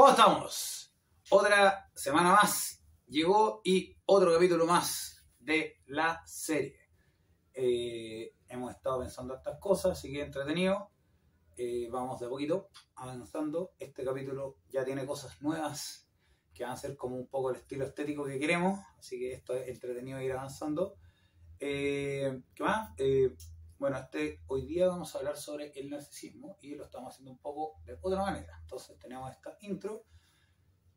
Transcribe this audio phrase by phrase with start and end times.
[0.00, 0.94] ¿Cómo estamos?
[1.28, 6.88] Otra semana más llegó y otro capítulo más de la serie.
[7.52, 10.90] Eh, hemos estado pensando estas cosas, así que entretenido.
[11.54, 13.74] Eh, vamos de poquito avanzando.
[13.78, 16.08] Este capítulo ya tiene cosas nuevas
[16.54, 19.52] que van a ser como un poco el estilo estético que queremos, así que esto
[19.52, 20.96] es entretenido ir avanzando.
[21.58, 22.94] Eh, ¿Qué más?
[23.80, 27.38] Bueno, este, hoy día vamos a hablar sobre el narcisismo y lo estamos haciendo un
[27.38, 28.58] poco de otra manera.
[28.60, 30.04] Entonces tenemos esta intro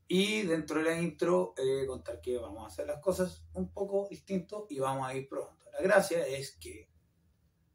[0.06, 4.10] y dentro de la intro eh, contar que vamos a hacer las cosas un poco
[4.10, 5.64] distinto y vamos a ir probando.
[5.72, 6.90] La gracia es que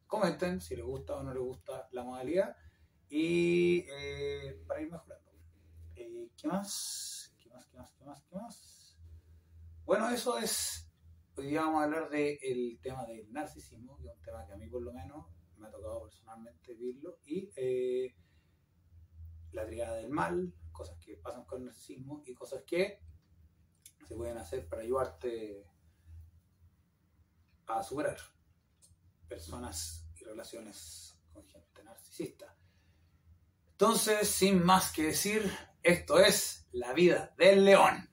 [0.06, 2.54] comenten si les gusta o no les gusta la modalidad
[3.08, 5.32] y eh, para ir mejorando.
[5.96, 7.34] Eh, ¿Qué más?
[7.38, 7.66] ¿Qué más?
[7.66, 7.94] ¿Qué más?
[7.94, 8.22] ¿Qué más?
[8.24, 8.98] ¿Qué más?
[9.86, 10.87] Bueno, eso es
[11.38, 14.56] Hoy día vamos a hablar del tema del narcisismo, que es un tema que a
[14.56, 15.24] mí por lo menos
[15.56, 18.12] me ha tocado personalmente vivirlo, y eh,
[19.52, 22.98] la triada del mal, cosas que pasan con el narcisismo y cosas que
[24.04, 25.64] se pueden hacer para ayudarte
[27.68, 28.18] a superar
[29.28, 32.52] personas y relaciones con gente narcisista.
[33.70, 35.48] Entonces, sin más que decir,
[35.84, 38.07] esto es la vida del león.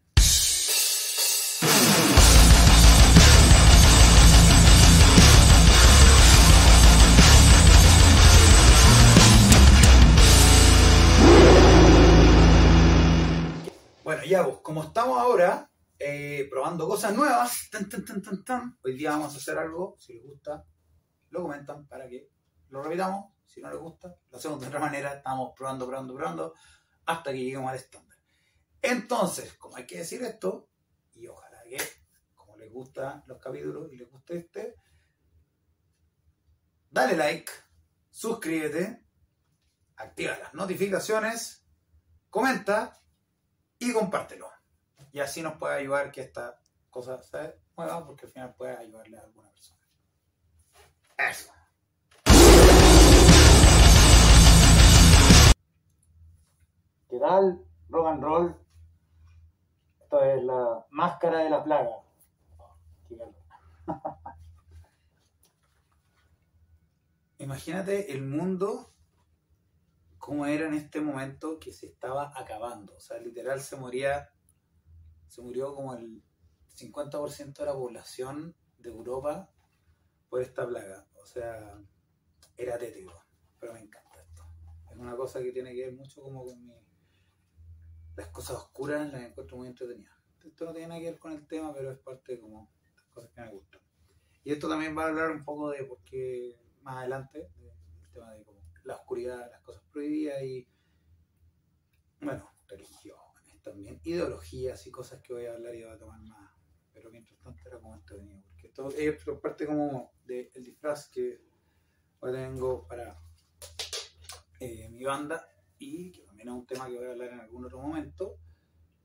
[14.06, 15.68] Bueno, ya, pues, como estamos ahora
[15.98, 17.72] eh, probando cosas nuevas,
[18.84, 20.64] hoy día vamos a hacer algo, si les gusta,
[21.32, 22.30] lo comentan para que
[22.70, 26.54] lo repitamos, si no les gusta, lo hacemos de otra manera, estamos probando, probando, probando,
[27.08, 28.20] hasta que lleguemos al estándar.
[28.80, 30.70] Entonces, como hay que decir esto,
[31.16, 31.80] y ojalá que,
[32.36, 34.76] como les gustan los capítulos y les guste este,
[36.92, 37.52] dale like,
[38.12, 39.04] suscríbete,
[39.96, 41.66] activa las notificaciones,
[42.30, 43.02] comenta
[43.90, 44.50] y compártelo.
[45.12, 49.18] Y así nos puede ayudar que esta cosa se mueva porque al final puede ayudarle
[49.18, 49.80] a alguna persona.
[51.18, 51.54] Eso.
[57.10, 57.64] ¿Qué tal?
[57.90, 58.56] Rock and roll.
[60.02, 62.02] Esto es la máscara de la plaga.
[67.38, 68.95] Imagínate el mundo
[70.26, 72.96] cómo era en este momento que se estaba acabando.
[72.96, 74.32] O sea, literal se moría,
[75.28, 76.24] se murió como el
[76.76, 79.52] 50% de la población de Europa
[80.28, 81.06] por esta plaga.
[81.22, 81.80] O sea,
[82.58, 83.24] era tétrico,
[83.60, 84.44] pero me encanta esto.
[84.90, 86.74] Es una cosa que tiene que ver mucho como con mi...
[88.16, 90.18] Las cosas oscuras las encuentro muy entretenidas.
[90.44, 93.06] Esto no tiene nada que ver con el tema, pero es parte de como las
[93.14, 93.82] cosas que me gustan.
[94.44, 98.34] Y esto también va a hablar un poco de por qué más adelante, del tema
[98.34, 98.55] de
[98.86, 100.68] la oscuridad, las cosas prohibidas y,
[102.22, 103.26] bueno, religiones
[103.64, 106.52] también, ideologías y cosas que voy a hablar y voy a tomar más.
[106.94, 111.42] Pero mientras tanto era como entretenido, porque esto es parte como del disfraz que
[112.20, 113.20] hoy tengo para
[114.60, 115.46] eh, mi banda
[115.78, 118.38] y que también es un tema que voy a hablar en algún otro momento.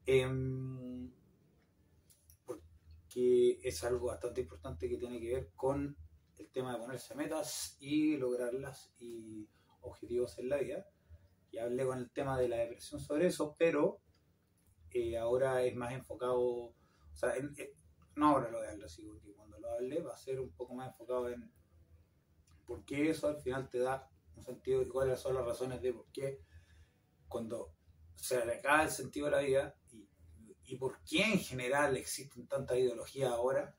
[0.06, 0.28] Eh,
[2.44, 5.96] porque es algo bastante importante que tiene que ver con
[6.36, 9.48] el tema de ponerse metas y lograrlas y
[9.80, 10.86] objetivos en la vida.
[11.50, 14.00] Y hablé con el tema de la depresión sobre eso, pero
[14.92, 16.74] eh, ahora es más enfocado, o
[17.12, 17.70] sea, en, en,
[18.16, 20.74] no ahora lo a hablar así, porque cuando lo hable va a ser un poco
[20.74, 21.50] más enfocado en
[22.66, 25.92] por qué eso al final te da un sentido y cuáles son las razones de
[25.92, 26.40] por qué
[27.28, 27.72] cuando
[28.14, 30.08] se acaba el sentido de la vida y,
[30.64, 33.74] y por qué en general existen tantas ideologías ahora,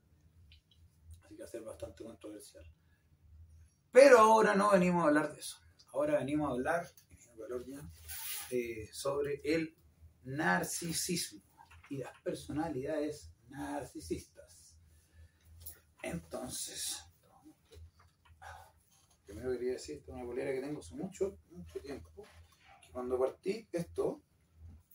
[1.22, 2.66] así que va a ser bastante controversial.
[3.92, 5.58] Pero ahora no venimos a hablar de eso.
[5.94, 6.88] Ahora venimos a hablar
[8.50, 9.76] eh, sobre el
[10.24, 11.42] narcisismo
[11.90, 14.76] y las personalidades narcisistas.
[16.04, 17.04] Entonces,
[19.26, 22.10] primero quería decir, esta es una bolera que tengo hace mucho, mucho tiempo.
[22.82, 24.22] Que cuando partí esto,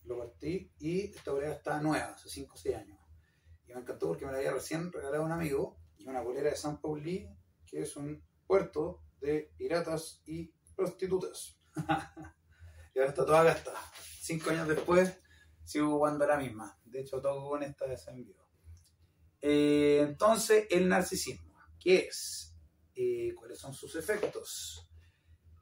[0.04, 2.98] lo partí y esta bolera estaba nueva, hace 5 o 6 años.
[3.66, 6.56] Y me encantó porque me la había recién regalado un amigo y una bolera de
[6.56, 7.28] San Pauli,
[7.66, 11.58] que es un puerto de piratas y prostitutas.
[12.94, 13.80] y ahora está toda gastada.
[14.20, 15.18] Cinco años después
[15.64, 16.78] sigo jugando la misma.
[16.84, 18.46] De hecho, toco con esta vivo.
[19.40, 21.56] Eh, entonces, el narcisismo.
[21.78, 22.54] ¿Qué es?
[22.94, 24.88] Eh, ¿Cuáles son sus efectos?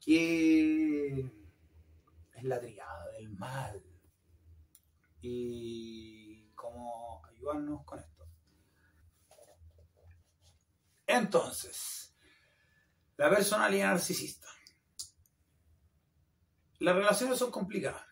[0.01, 1.31] ¿Qué
[2.35, 3.83] es la triada del mal?
[5.21, 8.15] Y cómo ayudarnos con esto.
[11.07, 12.15] Entonces,
[13.17, 14.49] la personalidad narcisista.
[16.85, 18.05] Las relaciones son complicadas.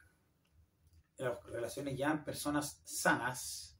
[1.18, 3.78] las relaciones ya en personas sanas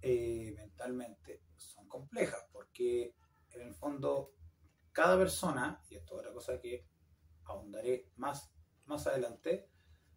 [0.00, 3.14] eh, mentalmente son complejas, porque
[3.50, 4.32] en el fondo
[4.92, 6.88] cada persona, y esto es otra cosa que
[7.44, 8.50] ahondaré más,
[8.86, 9.68] más adelante,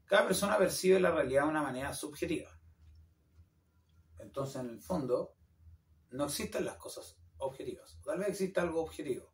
[0.06, 2.50] cada persona percibe la realidad de una manera subjetiva.
[4.20, 5.36] Entonces, en el fondo,
[6.12, 8.00] no existen las cosas objetivas.
[8.06, 9.34] Tal vez exista algo objetivo.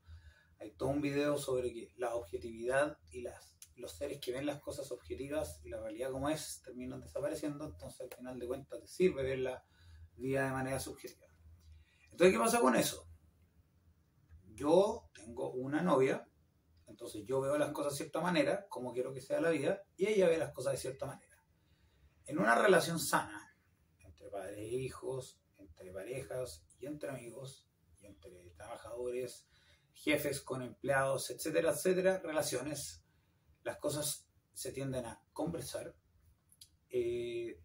[0.60, 4.92] Hay todo un video sobre la objetividad y las, los seres que ven las cosas
[4.92, 7.66] objetivas y la realidad como es terminan desapareciendo.
[7.66, 9.64] Entonces, al final de cuentas, te sirve ver la
[10.16, 11.28] vida de manera subjetiva.
[12.12, 13.08] Entonces, ¿qué pasa con eso?
[14.54, 16.28] Yo tengo una novia,
[16.88, 20.08] entonces yo veo las cosas de cierta manera, como quiero que sea la vida, y
[20.08, 21.38] ella ve las cosas de cierta manera.
[22.26, 23.56] En una relación sana,
[24.00, 27.68] entre padres e hijos, entre parejas y entre amigos,
[28.00, 29.48] y entre trabajadores,
[29.94, 33.04] jefes con empleados, etcétera, etcétera, relaciones,
[33.68, 35.94] las cosas se tienden a conversar.
[36.90, 37.62] Eh,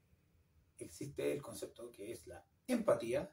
[0.76, 3.32] existe el concepto que es la empatía,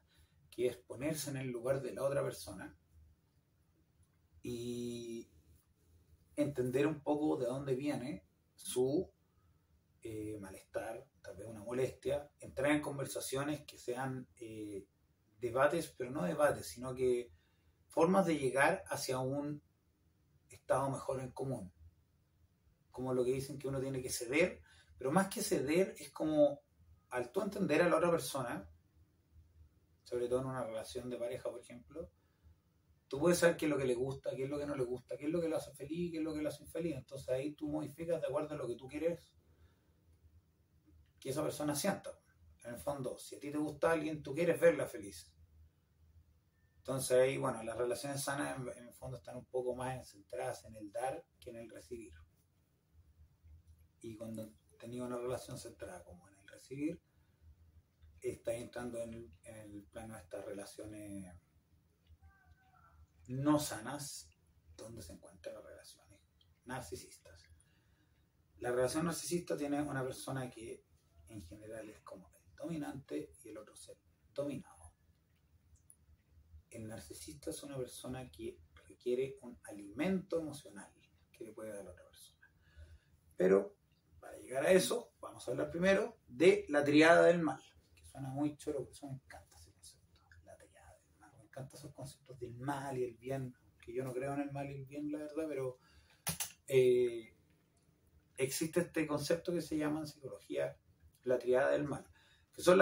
[0.51, 2.77] que es ponerse en el lugar de la otra persona
[4.43, 5.27] y
[6.35, 8.23] entender un poco de dónde viene
[8.53, 9.11] su
[10.03, 14.85] eh, malestar, tal vez una molestia, entrar en conversaciones que sean eh,
[15.39, 17.31] debates, pero no debates, sino que
[17.87, 19.61] formas de llegar hacia un
[20.49, 21.73] estado mejor en común.
[22.91, 24.61] Como lo que dicen que uno tiene que ceder,
[24.97, 26.61] pero más que ceder es como
[27.09, 28.69] al tú entender a la otra persona,
[30.03, 32.11] sobre todo en una relación de pareja, por ejemplo,
[33.07, 34.83] tú puedes saber qué es lo que le gusta, qué es lo que no le
[34.83, 36.95] gusta, qué es lo que lo hace feliz, qué es lo que lo hace infeliz.
[36.95, 39.19] Entonces ahí tú modificas de acuerdo a lo que tú quieres
[41.19, 42.11] que esa persona sienta.
[42.63, 45.33] En el fondo, si a ti te gusta alguien, tú quieres verla feliz.
[46.77, 50.75] Entonces ahí, bueno, las relaciones sanas en, el fondo están un poco más centradas en
[50.75, 52.13] el dar que en el recibir.
[54.01, 57.01] Y cuando tenía una relación centrada como en el recibir,
[58.21, 59.13] está entrando en
[59.43, 61.35] el, plano de estas relaciones
[63.27, 64.29] no sanas,
[64.75, 66.19] donde se encuentran las relaciones
[66.65, 67.43] narcisistas.
[68.57, 70.83] La relación narcisista tiene una persona que
[71.27, 73.97] en general es como el dominante y el otro ser
[74.33, 74.93] dominado.
[76.69, 80.91] El narcisista es una persona que requiere un alimento emocional
[81.31, 82.51] que le puede dar a la otra persona.
[83.37, 83.78] Pero
[84.49, 87.61] llegar a eso, vamos a hablar primero de la triada del mal,
[87.95, 90.09] que suena muy choro, pero eso me encanta ese concepto,
[90.43, 91.31] la triada del mal.
[91.37, 94.51] Me encantan esos conceptos del mal y el bien, que yo no creo en el
[94.51, 95.77] mal y el bien, la verdad, pero
[96.65, 97.35] eh,
[98.37, 100.75] existe este concepto que se llama en psicología
[101.25, 102.03] la triada del mal,
[102.51, 102.79] que son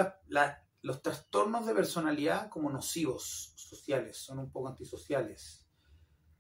[0.84, 5.68] los trastornos de personalidad como nocivos sociales, son un poco antisociales,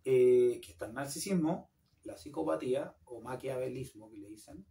[0.06, 1.70] eh, que está el narcisismo,
[2.06, 4.66] la psicopatía o maquiavelismo que le dicen,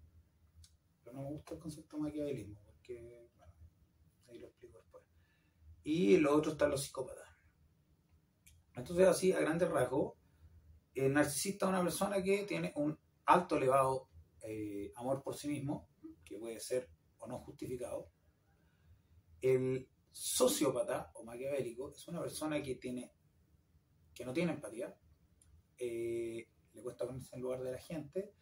[1.06, 3.55] pero no me gusta el concepto de maquiavelismo, porque, bueno,
[4.29, 5.05] ahí lo explico después.
[5.85, 7.29] Y lo otro están los psicópatas.
[8.75, 10.14] Entonces, así, a grandes rasgos,
[10.94, 14.08] el narcisista es una persona que tiene un alto, elevado
[14.43, 15.88] eh, amor por sí mismo,
[16.25, 16.91] que puede ser
[17.29, 18.11] no justificado.
[19.41, 23.12] El sociópata o maquiavélico es una persona que tiene
[24.14, 24.97] que no tiene empatía,
[25.76, 28.32] eh, le cuesta ponerse en lugar de la gente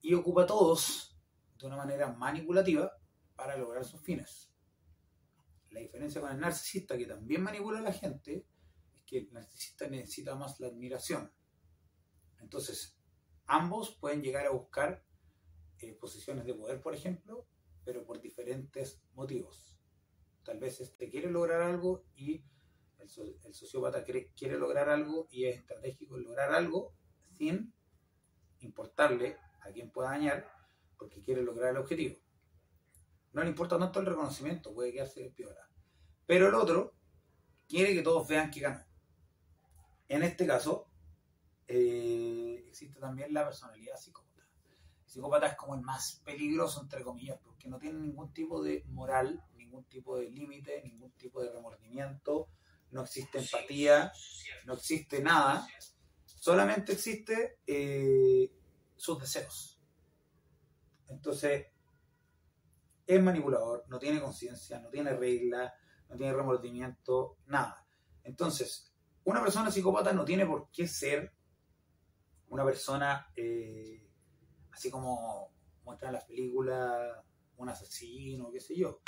[0.00, 1.13] y ocupa a todos
[1.58, 2.92] de una manera manipulativa
[3.36, 4.50] para lograr sus fines.
[5.70, 8.46] La diferencia con el narcisista, que también manipula a la gente,
[8.94, 11.32] es que el narcisista necesita más la admiración.
[12.40, 12.96] Entonces,
[13.46, 15.04] ambos pueden llegar a buscar
[15.78, 17.48] eh, posiciones de poder, por ejemplo,
[17.84, 19.76] pero por diferentes motivos.
[20.44, 22.44] Tal vez este quiere lograr algo y
[22.98, 23.08] el,
[23.54, 26.94] sociópata quiere lograr algo y es estratégico lograr algo
[27.32, 27.74] sin
[28.60, 30.53] importarle a quien pueda dañar
[30.98, 32.16] porque quiere lograr el objetivo.
[33.32, 35.56] No le importa tanto el reconocimiento, puede quedarse peor.
[36.26, 36.94] Pero el otro
[37.68, 38.84] quiere que todos vean que ganó.
[40.08, 40.86] En este caso,
[41.66, 44.24] eh, existe también la personalidad psicópata
[45.14, 49.40] psicópata es como el más peligroso, entre comillas, porque no tiene ningún tipo de moral,
[49.56, 52.48] ningún tipo de límite, ningún tipo de remordimiento,
[52.90, 54.12] no existe empatía,
[54.64, 55.66] no existe nada,
[56.24, 58.50] solamente existe eh,
[58.96, 59.73] sus deseos.
[61.14, 61.66] Entonces,
[63.06, 65.72] es manipulador, no tiene conciencia, no tiene regla,
[66.08, 67.86] no tiene remordimiento, nada.
[68.22, 68.94] Entonces,
[69.24, 71.32] una persona psicópata no tiene por qué ser
[72.48, 74.10] una persona eh,
[74.70, 75.54] así como
[75.84, 77.24] muestran las películas,
[77.56, 79.00] un asesino, qué sé yo.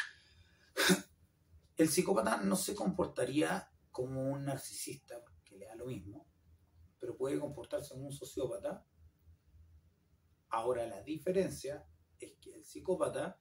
[1.76, 6.26] El psicópata no se comportaría como un narcisista, porque le da lo mismo,
[7.00, 8.86] pero puede comportarse como un sociópata.
[10.48, 11.84] Ahora la diferencia
[12.20, 13.38] es que el psicópata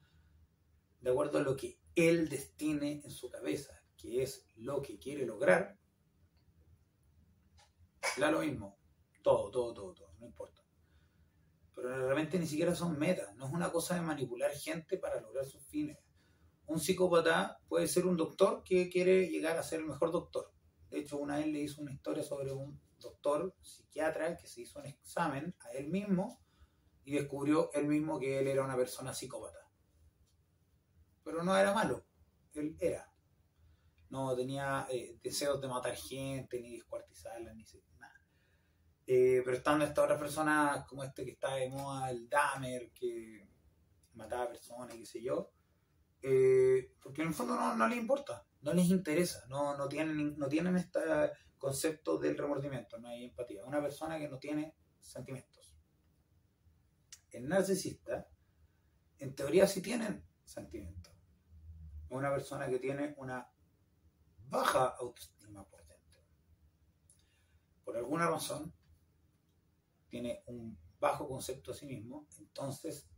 [1.05, 5.23] de acuerdo a lo que él destine en su cabeza, que es lo que quiere
[5.25, 5.77] lograr,
[8.17, 8.79] da lo mismo.
[9.21, 10.63] Todo, todo, todo, todo, no importa.
[11.75, 15.45] Pero realmente ni siquiera son metas, no es una cosa de manipular gente para lograr
[15.45, 15.99] sus fines.
[16.65, 20.51] Un psicópata puede ser un doctor que quiere llegar a ser el mejor doctor.
[20.89, 24.79] De hecho, una vez le hizo una historia sobre un doctor psiquiatra que se hizo
[24.79, 26.41] un examen a él mismo
[27.05, 29.59] y descubrió él mismo que él era una persona psicópata.
[31.23, 32.05] Pero no era malo,
[32.53, 33.09] él era.
[34.09, 37.63] No tenía eh, deseos de matar gente, ni descuartizarla, ni
[37.99, 38.21] nada.
[39.05, 43.47] Eh, pero estando estas otras personas, como este que está de moda, el Dahmer, que
[44.13, 45.51] mataba personas, qué sé yo,
[46.21, 50.37] eh, porque en el fondo no, no les importa, no les interesa, no, no, tienen,
[50.37, 50.99] no tienen este
[51.57, 53.63] concepto del remordimiento, no hay empatía.
[53.63, 55.64] Una persona que no tiene sentimientos.
[57.35, 58.29] El narcisista,
[59.19, 61.13] en teoría sí tienen sentimientos.
[62.09, 63.45] Una persona que tiene una
[64.47, 66.21] baja autoestima por dentro.
[67.83, 68.73] Por alguna razón,
[70.07, 73.09] tiene un bajo concepto de sí mismo, entonces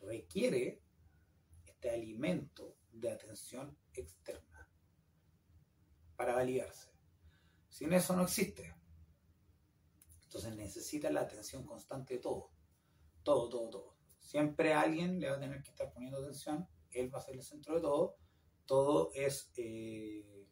[0.00, 0.82] requiere
[1.64, 4.68] este alimento de atención externa
[6.16, 6.90] para validarse.
[7.68, 8.74] Sin eso no existe.
[10.24, 12.50] Entonces necesita la atención constante de todo.
[13.22, 13.96] Todo, todo, todo.
[14.18, 16.68] Siempre alguien le va a tener que estar poniendo atención.
[16.90, 18.16] Él va a ser el centro de todo.
[18.66, 20.46] Todo es eh,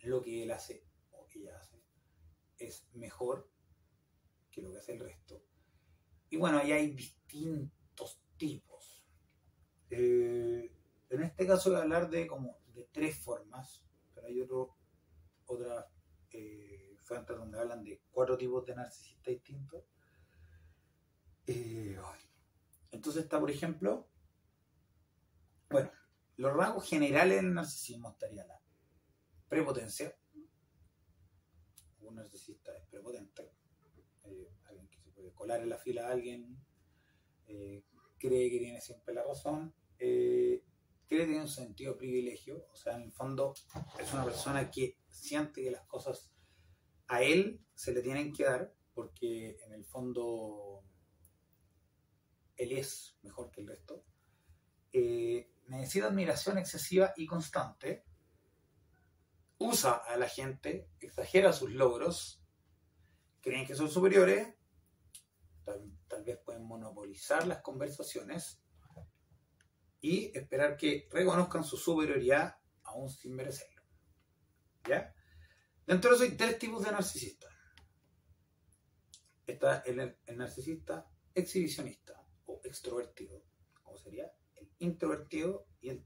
[0.00, 1.82] lo que él hace o ella hace.
[2.58, 3.50] Es mejor
[4.50, 5.42] que lo que hace el resto.
[6.30, 9.04] Y bueno, ahí hay distintos tipos.
[9.90, 10.72] Eh,
[11.10, 13.84] en este caso voy a hablar de como de tres formas,
[14.14, 14.76] pero hay otro,
[15.46, 15.86] otras
[16.32, 19.84] eh, fuentes donde hablan de cuatro tipos de narcisistas distintos.
[21.46, 21.98] Eh,
[22.90, 24.08] entonces está, por ejemplo,
[25.70, 25.90] bueno,
[26.36, 28.60] los rasgos generales del narcisismo estaría la
[29.48, 30.16] prepotencia.
[32.00, 33.52] Un narcisista es prepotente.
[34.64, 36.58] alguien que se puede colar en la fila a alguien,
[38.18, 40.62] cree que tiene siempre la razón, eh,
[41.06, 43.54] cree que tiene un sentido privilegio, o sea, en el fondo
[43.98, 46.30] es una persona que siente que las cosas
[47.08, 50.82] a él se le tienen que dar, porque en el fondo
[52.56, 54.04] él es mejor que el resto.
[54.92, 58.04] Eh, necesita admiración excesiva y constante,
[59.58, 62.42] usa a la gente, exagera sus logros,
[63.40, 64.54] creen que son superiores,
[65.64, 68.60] tal vez pueden monopolizar las conversaciones
[70.00, 73.82] y esperar que reconozcan su superioridad aún sin merecerlo.
[74.88, 75.12] ¿Ya?
[75.86, 77.52] Dentro de eso hay tres tipos de narcisistas.
[79.46, 82.25] Está el, narcisista exhibicionista
[82.68, 83.42] extrovertido,
[83.82, 86.04] como sería el introvertido y el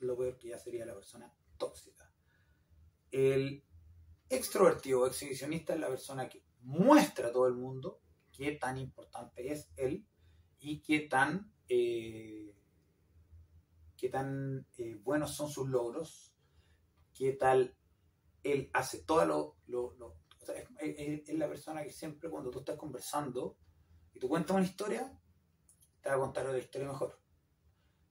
[0.00, 2.12] lo peor que ya sería la persona tóxica.
[3.10, 3.64] El
[4.28, 8.00] extrovertido o exhibicionista es la persona que muestra a todo el mundo
[8.32, 10.06] qué tan importante es él
[10.58, 12.54] y qué tan eh,
[13.96, 16.34] qué tan eh, buenos son sus logros,
[17.14, 17.76] qué tal
[18.42, 19.24] él hace todo
[19.66, 19.86] lo...
[19.88, 23.56] o es, la persona que siempre cuando tú estás conversando
[24.12, 25.18] y tú cuentas una historia,
[26.06, 27.18] te va a contar otra historia mejor.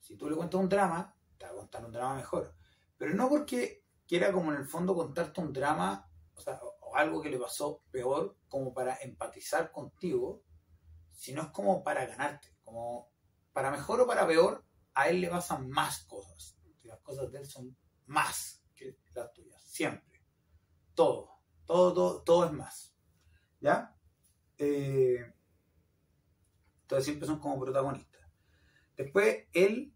[0.02, 2.54] Si tú le cuentas un drama, te va a contar un drama mejor.
[2.98, 6.60] Pero no porque quiera como en el fondo contarte un drama, o sea,
[6.94, 10.44] algo que le pasó peor, como para empatizar contigo,
[11.14, 13.14] sino es como para ganarte, como
[13.54, 16.58] para mejor o para peor, a él le pasan más cosas.
[16.84, 20.22] Las cosas de él son más que las tuyas, siempre.
[20.94, 21.30] Todo,
[21.66, 22.94] todo, todo, todo es más.
[23.62, 23.96] ¿Ya?
[24.58, 25.34] Eh,
[26.86, 28.22] entonces siempre son como protagonistas.
[28.96, 29.94] Después, él,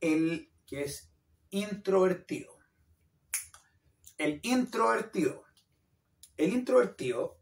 [0.00, 1.12] él que es
[1.50, 2.56] introvertido.
[4.16, 5.44] El introvertido.
[6.36, 7.38] El introvertido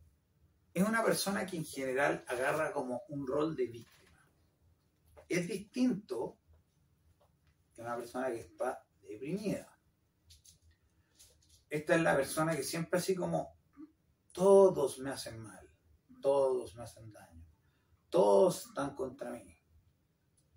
[0.72, 3.94] es una persona que en general agarra como un rol de víctima
[5.28, 6.38] es distinto
[7.74, 9.70] que una persona que está deprimida.
[11.68, 13.56] Esta es la persona que siempre así como
[14.32, 15.68] todos me hacen mal,
[16.20, 17.33] todos me hacen daño,
[18.14, 19.42] todos están contra mí.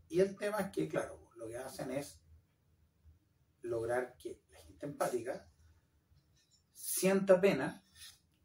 [0.10, 2.22] Y el tema es que, claro, lo que hacen es
[3.64, 5.50] lograr que la gente empática
[6.72, 7.84] sienta pena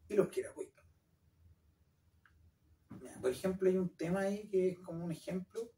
[0.09, 0.73] y los quiera apoyar.
[3.21, 5.75] Por ejemplo, hay un tema ahí que es como un ejemplo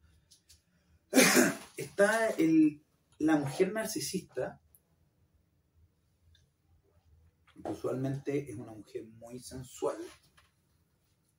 [1.77, 2.87] está el,
[3.19, 4.63] la mujer narcisista.
[7.65, 9.99] Usualmente es una mujer muy sensual,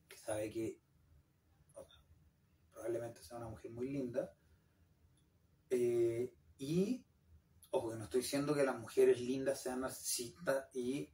[0.09, 0.84] que sabe que
[2.85, 4.31] probablemente sea una mujer muy linda.
[5.71, 7.03] Eh, y,
[7.71, 11.11] ojo, que no estoy diciendo que las mujeres lindas sean narcisistas y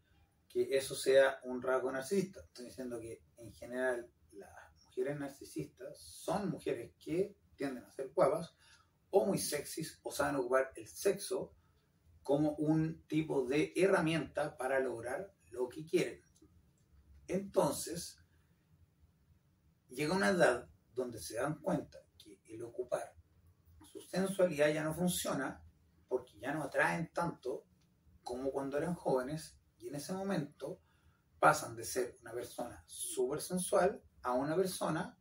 [0.49, 2.41] que eso sea un rasgo narcisista.
[2.41, 8.53] Estoy diciendo que en general las mujeres narcisistas son mujeres que tienden a ser guapas
[9.09, 11.55] o muy sexys o saben ocupar el sexo
[12.21, 16.21] como un tipo de herramienta para lograr lo que quieren.
[17.27, 18.19] Entonces,
[19.89, 23.15] llega una edad donde se dan cuenta que el ocupar
[23.91, 25.63] su sensualidad ya no funciona
[26.07, 27.65] porque ya no atraen tanto
[28.23, 30.81] como cuando eran jóvenes y en ese momento
[31.39, 35.17] pasan de ser una persona súper sensual a una persona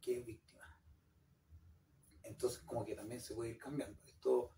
[0.00, 0.78] que es víctima.
[2.22, 3.98] Entonces como que también se puede ir cambiando.
[4.04, 4.52] Esto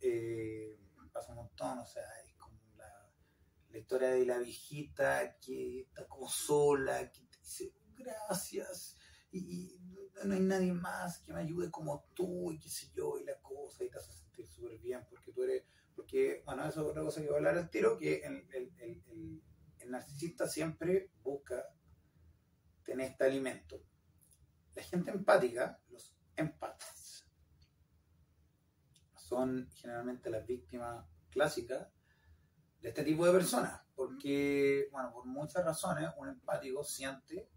[0.00, 0.78] eh,
[1.12, 3.12] pasa un montón, o sea, es como la,
[3.70, 8.96] la historia de la viejita que está como sola, que te dice gracias
[9.32, 9.76] y,
[10.24, 13.40] no hay nadie más que me ayude como tú y qué sé yo y la
[13.40, 15.64] cosa y te hace sentir súper bien porque tú eres,
[15.96, 18.72] porque, bueno, eso es otra cosa que voy a hablar al tiro, que el, el,
[18.78, 19.42] el,
[19.78, 21.64] el narcisista siempre busca
[22.84, 23.82] tener este alimento.
[24.74, 27.26] La gente empática, los empatas,
[29.14, 31.88] son generalmente las víctimas clásicas
[32.80, 37.48] de este tipo de personas, porque, bueno, por muchas razones, un empático siente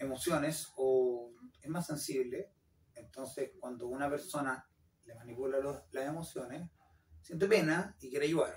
[0.00, 1.30] emociones o
[1.60, 2.52] es más sensible.
[2.94, 4.66] Entonces, cuando una persona
[5.04, 5.58] le manipula
[5.92, 6.68] las emociones,
[7.20, 8.54] siente pena y quiere ayudar.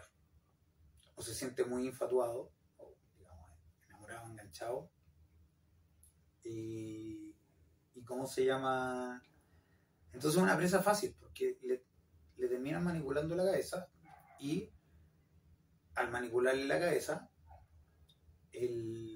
[1.15, 3.49] O se siente muy infatuado, o digamos,
[3.85, 4.89] enamorado, enganchado.
[6.43, 7.35] Y,
[7.93, 9.21] y cómo se llama.
[10.07, 11.85] Entonces, es una presa fácil, porque le,
[12.37, 13.87] le terminan manipulando la cabeza
[14.39, 14.69] y
[15.95, 17.29] al manipularle la cabeza,
[18.51, 19.12] el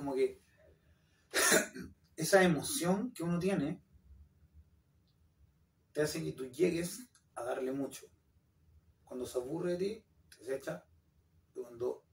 [0.00, 0.40] como que
[2.16, 3.82] esa emoción que uno tiene
[5.92, 8.06] te hace que tú llegues a darle mucho.
[9.04, 10.04] Cuando se aburre de ti,
[10.38, 10.86] te se echa,
[11.54, 12.06] y cuando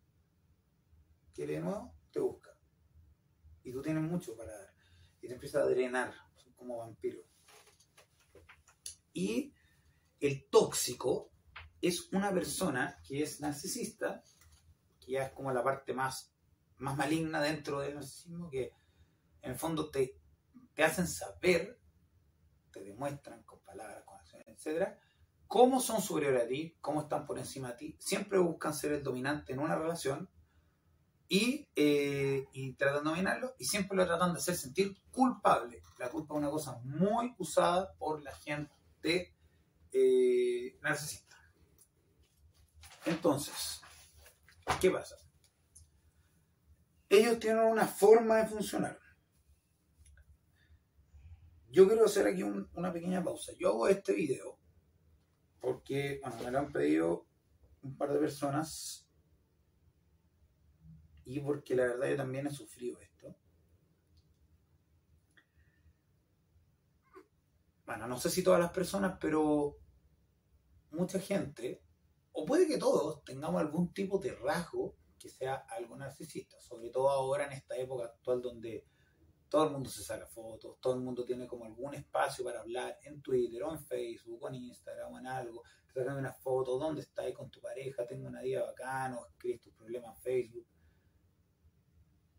[1.34, 2.60] quiere de nuevo, te busca.
[3.64, 4.74] Y tú tienes mucho para dar.
[5.22, 6.14] Y te empieza a drenar,
[6.58, 7.22] como vampiro.
[9.14, 9.54] Y
[10.20, 11.32] el tóxico
[11.82, 14.22] es una persona que es narcisista,
[15.00, 16.37] que ya es como la parte más
[16.80, 18.74] más maligna dentro del narcisismo que
[19.42, 20.20] en fondo te,
[20.74, 21.80] te hacen saber,
[22.72, 25.00] te demuestran con palabras, con acciones, etcétera,
[25.48, 29.04] cómo son superiores a ti, cómo están por encima de ti, siempre buscan ser el
[29.04, 30.30] dominante en una relación
[31.30, 35.82] y, eh, y tratan de dominarlo y siempre lo tratan de hacer sentir culpable.
[35.98, 39.36] La culpa es una cosa muy usada por la gente
[39.92, 41.36] eh, narcisista.
[43.06, 43.82] Entonces,
[44.80, 45.16] ¿qué pasa?
[47.10, 49.00] Ellos tienen una forma de funcionar.
[51.70, 53.54] Yo quiero hacer aquí una pequeña pausa.
[53.60, 54.60] Yo hago este video
[55.60, 57.28] porque, bueno, me lo han pedido
[57.82, 59.08] un par de personas
[61.26, 63.36] y porque la verdad yo también he sufrido esto.
[67.86, 69.78] Bueno, no sé si todas las personas, pero
[70.92, 71.84] mucha gente,
[72.32, 77.10] o puede que todos, tengamos algún tipo de rasgo que sea algo narcisista, sobre todo
[77.10, 78.86] ahora en esta época actual donde
[79.50, 82.98] todo el mundo se saca fotos, todo el mundo tiene como algún espacio para hablar
[83.04, 86.78] en Twitter o en Facebook o en Instagram o en algo, te sacan una foto,
[86.78, 88.06] ¿dónde estás con tu pareja?
[88.06, 90.68] Tengo una día bacano, escribes tus problemas en Facebook.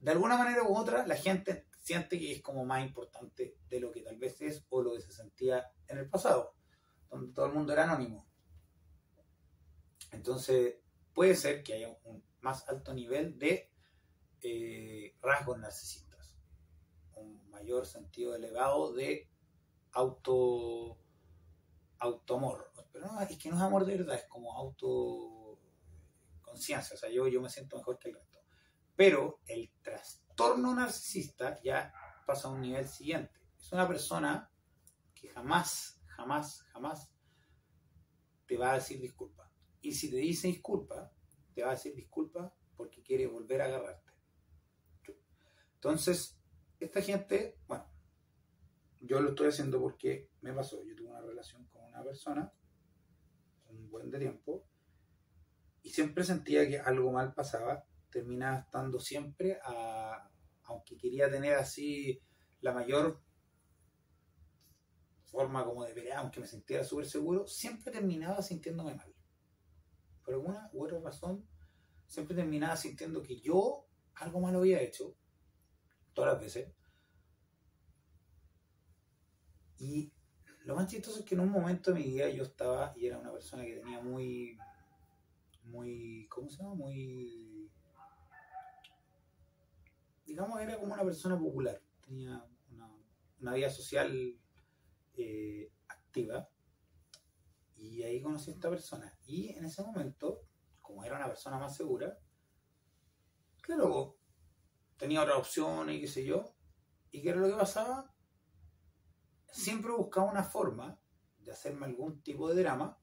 [0.01, 3.91] De alguna manera u otra, la gente siente que es como más importante de lo
[3.91, 6.55] que tal vez es o lo que se sentía en el pasado,
[7.11, 8.29] donde todo el mundo era anónimo.
[10.13, 10.77] Entonces,
[11.13, 13.71] puede ser que haya un más alto nivel de
[14.41, 16.35] eh, rasgos narcisistas,
[17.15, 19.29] un mayor sentido elevado de
[19.93, 20.97] auto
[21.99, 22.73] automor.
[22.91, 27.29] Pero no, es que no es amor de verdad, es como autoconciencia, o sea, yo,
[27.29, 28.39] yo me siento mejor que el resto.
[28.97, 31.93] Pero el trastorno narcisista ya
[32.27, 33.39] pasa a un nivel siguiente.
[33.61, 34.51] Es una persona
[35.15, 37.11] que jamás, jamás, jamás
[38.47, 39.53] te va a decir disculpa.
[39.83, 41.13] Y si te dice disculpa,
[41.63, 44.13] va a decir disculpa porque quiere volver a agarrarte.
[45.75, 46.39] Entonces,
[46.81, 47.89] esta gente, bueno,
[49.01, 50.85] yo lo estoy haciendo porque me pasó.
[50.85, 52.53] Yo tuve una relación con una persona
[53.69, 54.67] un buen de tiempo
[55.83, 57.85] y siempre sentía que algo mal pasaba.
[58.11, 59.59] Terminaba estando siempre,
[60.65, 62.21] aunque quería tener así
[62.61, 63.21] la mayor
[65.25, 69.15] forma como de pelear, aunque me sintiera súper seguro, siempre terminaba sintiéndome mal
[70.29, 71.43] por alguna u otra razón,
[72.07, 73.87] siempre terminaba sintiendo que yo
[74.17, 75.17] algo malo había hecho,
[76.13, 76.71] todas las veces.
[79.79, 80.13] Y
[80.65, 83.17] lo más chistoso es que en un momento de mi vida yo estaba y era
[83.17, 84.59] una persona que tenía muy,
[85.65, 86.75] muy, ¿cómo se llama?
[86.75, 87.71] Muy,
[90.27, 92.45] digamos, era como una persona popular, tenía
[93.41, 94.39] una, vida social
[95.17, 96.51] eh, activa.
[97.99, 99.13] Y ahí conocí a esta persona.
[99.27, 100.47] Y en ese momento,
[100.81, 102.17] como era una persona más segura,
[103.61, 104.17] claro,
[104.97, 106.55] tenía otra opción y qué sé yo.
[107.11, 108.15] ¿Y qué era lo que pasaba?
[109.51, 110.97] Siempre buscaba una forma
[111.41, 112.97] de hacerme algún tipo de drama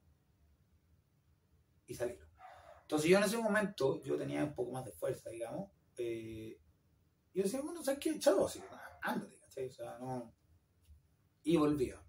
[1.88, 2.22] y salir.
[2.84, 5.72] Entonces yo en ese momento, yo tenía un poco más de fuerza, digamos.
[5.98, 6.58] Eh,
[7.34, 8.18] yo decía, bueno, ¿sabes qué?
[8.18, 8.64] Chavo, así,
[9.02, 9.68] ándate, ¿cachai?
[9.68, 10.34] O sea, no...
[11.44, 12.02] Y volvía,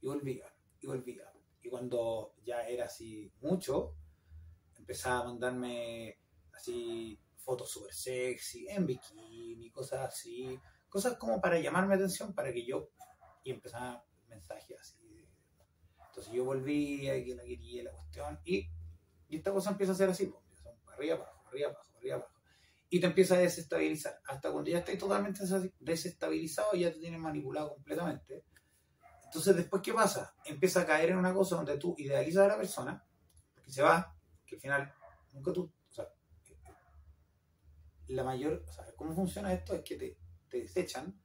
[0.00, 0.46] y volvía,
[0.78, 1.29] y volvía.
[1.62, 3.94] Y cuando ya era así mucho,
[4.76, 6.18] empezaba a mandarme
[6.52, 12.64] así fotos súper sexy, en bikini, cosas así, cosas como para llamarme atención, para que
[12.64, 12.90] yo,
[13.44, 15.26] y empezaba mensajes así.
[16.06, 18.68] Entonces yo volvía y que la quería la cuestión, y,
[19.28, 22.34] y esta cosa empieza a ser así, pues, para arriba, abajo, arriba, abajo, arriba, abajo.
[22.92, 25.44] Y te empieza a desestabilizar, hasta cuando ya estás totalmente
[25.78, 28.44] desestabilizado, ya te tienes manipulado completamente.
[29.30, 30.34] Entonces, después, ¿qué pasa?
[30.44, 33.06] Empieza a caer en una cosa donde tú idealizas a la persona,
[33.54, 34.12] porque se va,
[34.44, 34.94] que al final
[35.32, 35.72] nunca tú
[38.08, 41.16] la mayor, o sea, cómo funciona esto es que te, te desechan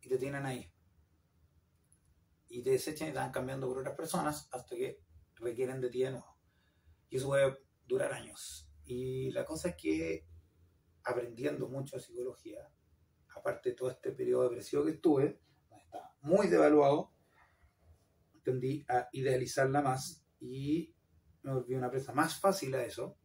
[0.00, 0.72] y te tienen ahí.
[2.46, 5.00] Y te desechan y te van cambiando por otras personas hasta que
[5.34, 6.38] requieren de ti de nuevo.
[7.10, 8.70] Y eso puede durar años.
[8.84, 10.28] Y la cosa es que
[11.02, 12.70] aprendiendo mucho de psicología,
[13.34, 15.40] aparte de todo este periodo depresivo que estuve,
[15.76, 17.13] está muy devaluado,
[18.44, 20.94] tendí a idealizarla más y
[21.42, 23.18] me volví una presa más fácil a eso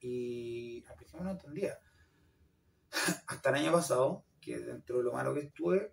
[0.00, 1.78] y al principio no entendía.
[3.26, 5.92] Hasta el año pasado, que dentro de lo malo que estuve,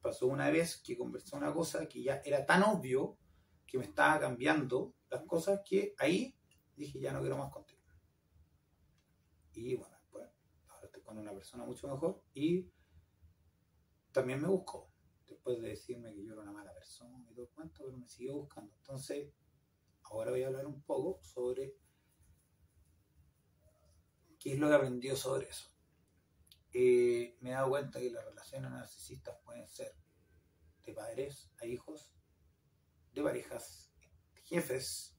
[0.00, 3.18] pasó una vez que conversé una cosa que ya era tan obvio
[3.66, 6.36] que me estaba cambiando las cosas que ahí
[6.76, 7.80] dije ya no quiero más contigo.
[9.54, 10.28] Y bueno, después
[10.68, 12.70] ahora estoy con una persona mucho mejor y
[14.12, 14.91] también me buscó.
[15.44, 18.36] Después de decirme que yo era una mala persona y todo cuento, pero me siguió
[18.36, 18.72] buscando.
[18.76, 19.32] Entonces,
[20.04, 21.74] ahora voy a hablar un poco sobre
[24.42, 25.70] ¿Qué es lo que aprendió sobre eso?
[26.72, 29.94] Eh, me he dado cuenta que las relaciones narcisistas pueden ser
[30.84, 32.12] de padres a hijos,
[33.12, 33.94] de parejas,
[34.42, 35.16] jefes,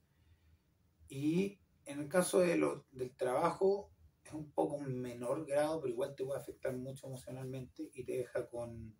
[1.08, 3.90] y en el caso de lo, del trabajo
[4.22, 8.46] es un poco menor grado, pero igual te puede afectar mucho emocionalmente y te deja
[8.50, 8.94] con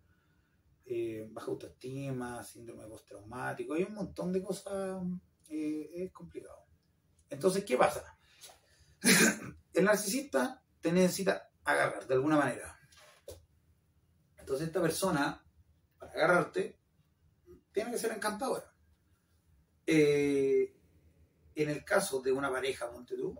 [0.85, 5.01] eh, baja autoestima, síndrome postraumático, hay un montón de cosas,
[5.49, 6.65] eh, es complicado.
[7.29, 8.17] Entonces, ¿qué pasa?
[9.73, 12.79] el narcisista te necesita agarrar de alguna manera.
[14.37, 15.43] Entonces esta persona,
[15.97, 16.79] para agarrarte,
[17.71, 18.71] tiene que ser encantadora.
[19.87, 20.75] Eh,
[21.55, 23.35] en el caso de una pareja, ponte tú,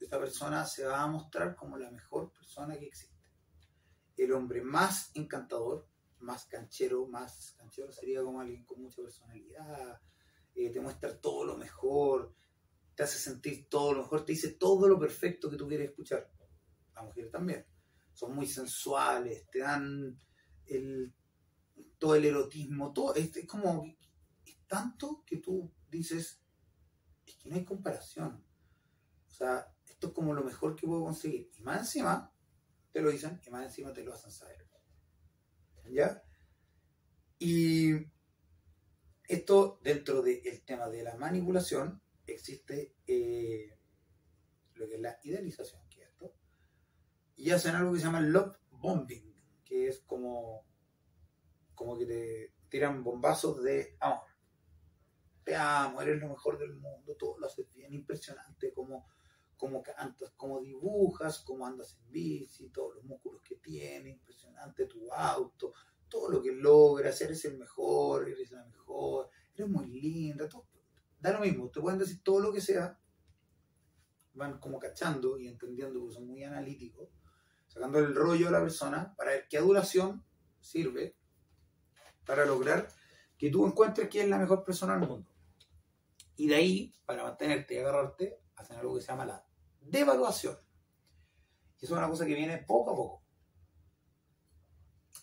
[0.00, 3.16] esta persona se va a mostrar como la mejor persona que existe.
[4.16, 5.86] El hombre más encantador,
[6.26, 10.00] más canchero, más canchero sería como alguien con mucha personalidad,
[10.54, 12.34] eh, te muestra todo lo mejor,
[12.94, 16.30] te hace sentir todo lo mejor, te dice todo lo perfecto que tú quieres escuchar.
[16.94, 17.64] La mujer también.
[18.12, 20.18] Son muy sensuales, te dan
[20.66, 21.14] el,
[21.98, 23.14] todo el erotismo, todo.
[23.14, 23.84] Es, como,
[24.44, 26.40] es tanto que tú dices,
[27.26, 28.42] es que no hay comparación.
[29.28, 31.50] O sea, esto es como lo mejor que puedo conseguir.
[31.58, 32.32] Y más encima,
[32.90, 34.65] te lo dicen, y más encima te lo hacen saber.
[35.90, 36.22] ¿Ya?
[37.38, 37.94] Y
[39.28, 43.76] esto dentro del tema de la manipulación existe eh,
[44.74, 46.34] lo que es la idealización, que es esto,
[47.36, 50.64] y hacen algo que se llama love bombing, que es como,
[51.74, 54.26] como que te tiran bombazos de amor.
[55.44, 59.06] Te amo, eres lo mejor del mundo, todo lo haces bien, impresionante, como,
[59.82, 65.72] cantas, como dibujas, como andas en bici, todos los músculos que tienes, impresionante tu auto,
[66.08, 70.66] todo lo que logras, eres el mejor, eres la mejor, eres muy linda, todo,
[71.20, 72.98] da lo mismo, te pueden decir todo lo que sea,
[74.34, 77.08] van como cachando y entendiendo porque son muy analíticos,
[77.66, 80.24] sacando el rollo a la persona para ver qué adulación
[80.60, 81.16] sirve
[82.26, 82.88] para lograr
[83.38, 85.30] que tú encuentres quién es la mejor persona del mundo.
[86.36, 89.45] Y de ahí, para mantenerte y agarrarte, hacen algo que se llama la
[89.90, 90.56] devaluación.
[91.76, 93.22] Eso es una cosa que viene poco a poco.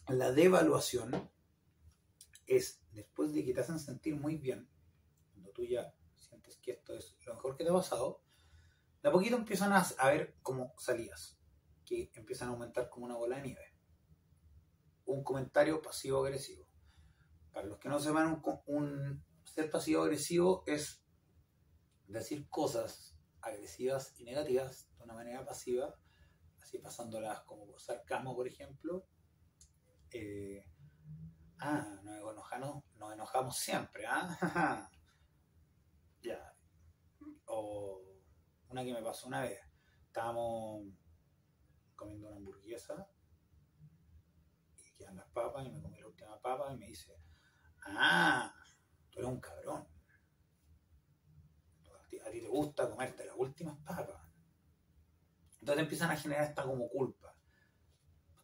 [0.09, 1.31] La devaluación
[2.45, 4.69] es después de que te hacen sentir muy bien,
[5.53, 8.21] tú ya sientes que esto es lo mejor que te ha pasado,
[9.01, 11.37] de a poquito empiezan a, ver cómo salías,
[11.85, 13.75] que empiezan a aumentar como una bola de nieve.
[15.05, 16.65] Un comentario pasivo-agresivo.
[17.51, 21.03] Para los que no sepan, un, un ser pasivo-agresivo es
[22.07, 23.12] decir cosas
[23.43, 25.93] agresivas y negativas de una manera pasiva,
[26.61, 29.05] así pasándolas como sarcasmo, por ejemplo.
[30.11, 30.65] Eh,
[31.59, 34.89] ah, nos enojamos, nos enojamos siempre, ¿ah?
[36.21, 36.53] ya.
[37.47, 38.01] O
[38.69, 39.59] una que me pasó una vez.
[40.07, 40.85] Estábamos
[41.95, 43.07] comiendo una hamburguesa
[44.77, 47.15] y quedan las papas y me comí la última papa y me dice,
[47.85, 48.53] ah,
[49.09, 49.92] tú eres un cabrón.
[52.25, 54.21] A ti, te gusta comerte las últimas papas.
[55.59, 57.35] Entonces empiezan a generar esta como culpa.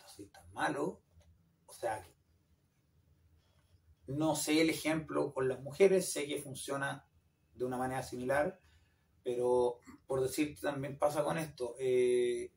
[0.08, 1.02] soy tan malo.
[1.66, 2.06] O sea,
[4.08, 7.06] no sé el ejemplo con las mujeres, sé que funciona
[7.54, 8.60] de una manera similar,
[9.24, 11.76] pero por decirte también pasa con esto.
[11.78, 12.52] Eh,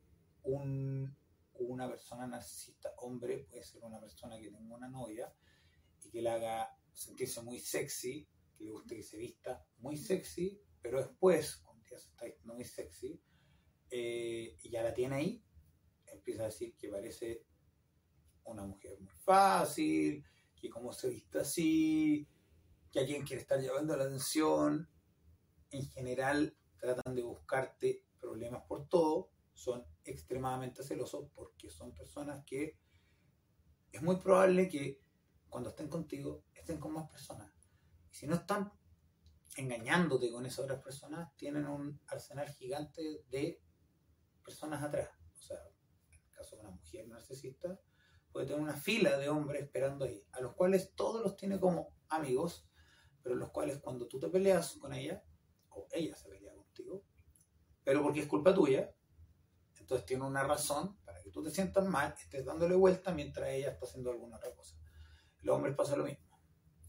[0.45, 5.33] una persona narcisista hombre puede ser una persona que tenga una novia
[6.05, 10.61] y que le haga sentirse muy sexy, que le guste que se vista muy sexy,
[10.83, 13.21] pero después, cuando ya se está muy sexy,
[13.91, 15.45] eh, y ya la tiene ahí,
[16.07, 17.47] empieza a decir que parece
[18.45, 20.25] una mujer muy fácil,
[20.57, 22.29] que como se viste así,
[22.91, 24.89] que alguien quiere estar llevando la atención,
[25.71, 32.79] en general tratan de buscarte problemas por todo, son extremadamente celosos porque son personas que
[33.93, 35.01] es muy probable que
[35.49, 37.53] cuando estén contigo estén con más personas.
[38.11, 38.73] Y si no están
[39.57, 43.61] engañándote con esas otras personas, tienen un arsenal gigante de
[44.45, 45.11] personas atrás.
[45.39, 45.59] O sea,
[46.11, 47.79] en el caso de una mujer narcisista,
[48.31, 51.95] puede tener una fila de hombres esperando ahí, a los cuales todos los tiene como
[52.09, 52.67] amigos,
[53.23, 55.23] pero los cuales cuando tú te peleas con ella,
[55.71, 57.05] o ella se pelea contigo,
[57.85, 58.95] pero porque es culpa tuya,
[59.79, 63.73] entonces tiene una razón para que tú te sientas mal, estés dándole vuelta mientras ella
[63.73, 64.77] está haciendo alguna otra cosa.
[65.41, 66.41] Los hombres pasa lo mismo.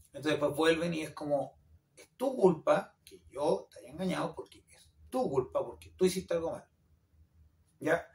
[0.06, 1.58] Entonces después vuelven y es como,
[1.96, 6.34] es tu culpa que yo te haya engañado porque es tu culpa, porque tú hiciste
[6.34, 6.64] algo mal.
[7.80, 8.06] ¿Ya?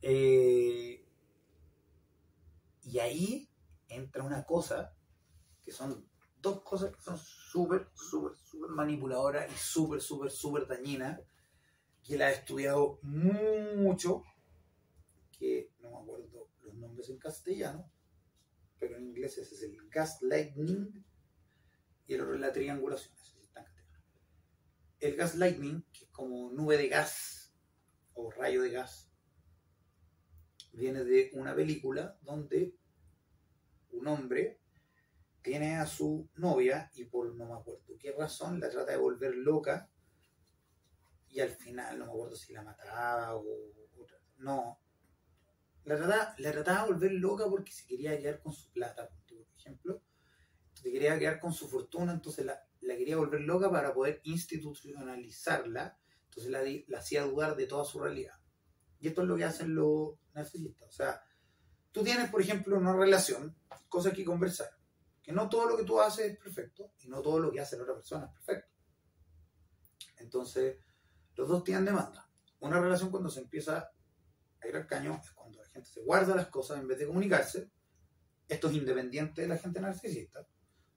[0.00, 1.06] Eh,
[2.84, 3.48] y ahí
[3.88, 4.94] entra una cosa,
[5.64, 6.08] que son
[6.40, 11.20] dos cosas que son súper, súper, súper manipuladoras y súper, súper, súper dañinas,
[12.02, 14.24] que la he estudiado mucho,
[15.38, 17.88] que no me acuerdo los nombres en castellano,
[18.78, 21.04] pero en inglés ese es el gaslighting
[22.06, 23.14] y el otro es la triangulación.
[25.00, 27.52] El gaslighting, que es como nube de gas
[28.14, 29.10] o rayo de gas,
[30.72, 32.76] viene de una película donde
[33.90, 34.60] un hombre
[35.42, 39.34] tiene a su novia y por no me acuerdo qué razón la trata de volver
[39.34, 39.90] loca
[41.28, 43.44] y al final, no me acuerdo si la mataba o,
[44.38, 44.78] no,
[45.84, 49.46] la trataba, la trataba de volver loca porque se quería quedar con su plata, por
[49.56, 50.02] ejemplo,
[50.82, 56.50] se quería quedar con su fortuna, entonces la, quería volver loca para poder institucionalizarla, entonces
[56.50, 58.34] la, la hacía dudar de toda su realidad.
[58.98, 60.88] Y esto es lo que hacen los narcisistas.
[60.88, 61.22] O sea,
[61.92, 63.56] tú tienes, por ejemplo, una relación,
[63.88, 64.70] cosas que conversar,
[65.22, 67.76] que no todo lo que tú haces es perfecto y no todo lo que hace
[67.76, 68.72] la otra persona es perfecto.
[70.18, 70.78] Entonces,
[71.36, 72.28] los dos tienen demanda.
[72.60, 73.90] Una relación cuando se empieza
[74.60, 77.06] a ir al caño es cuando la gente se guarda las cosas en vez de
[77.06, 77.70] comunicarse.
[78.48, 80.46] Esto es independiente de la gente narcisista.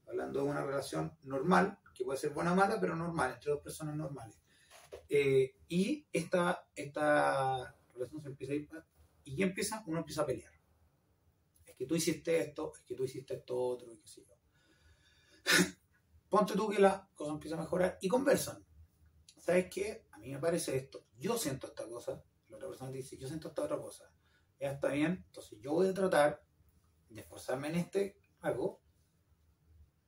[0.07, 3.61] Hablando de una relación normal, que puede ser buena o mala, pero normal, entre dos
[3.61, 4.39] personas normales.
[5.09, 8.69] Eh, y esta, esta relación se empieza a ir
[9.23, 10.53] y ya empieza, uno empieza a pelear.
[11.65, 14.35] Es que tú hiciste esto, es que tú hiciste esto otro, y qué sé yo.
[16.29, 18.63] Ponte tú que la cosa empieza a mejorar y conversan.
[19.37, 20.05] ¿Sabes qué?
[20.25, 23.63] mí me parece esto, yo siento esta cosa, la otra persona dice, yo siento esta
[23.63, 24.11] otra cosa,
[24.59, 26.43] ya está bien, entonces yo voy a tratar
[27.09, 28.81] de esforzarme en este algo,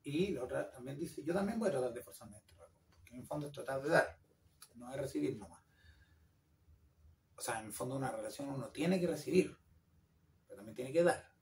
[0.08, 2.76] y la otra también dice, yo también voy a tratar de esforzarme en este algo,
[2.94, 4.18] porque en el fondo es tratar de dar,
[4.74, 5.62] no es recibir nomás.
[7.36, 9.56] O sea, en el fondo una relación uno tiene que recibir,
[10.46, 11.32] pero también tiene que dar.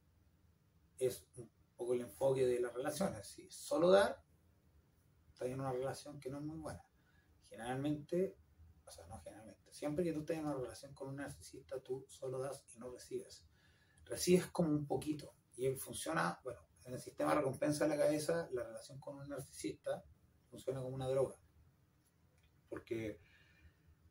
[0.99, 3.27] Es un poco el enfoque de las relaciones.
[3.27, 4.23] Si solo dar,
[5.29, 6.85] está en una relación que no es muy buena.
[7.49, 8.37] Generalmente
[8.87, 12.39] o sea, no generalmente, siempre que tú tengas una relación con un narcisista, tú solo
[12.39, 13.45] das y no recibes.
[14.05, 18.49] Recibes como un poquito y funciona, bueno, en el sistema de recompensa de la cabeza,
[18.53, 20.05] la relación con un narcisista
[20.51, 21.37] funciona como una droga,
[22.69, 23.21] porque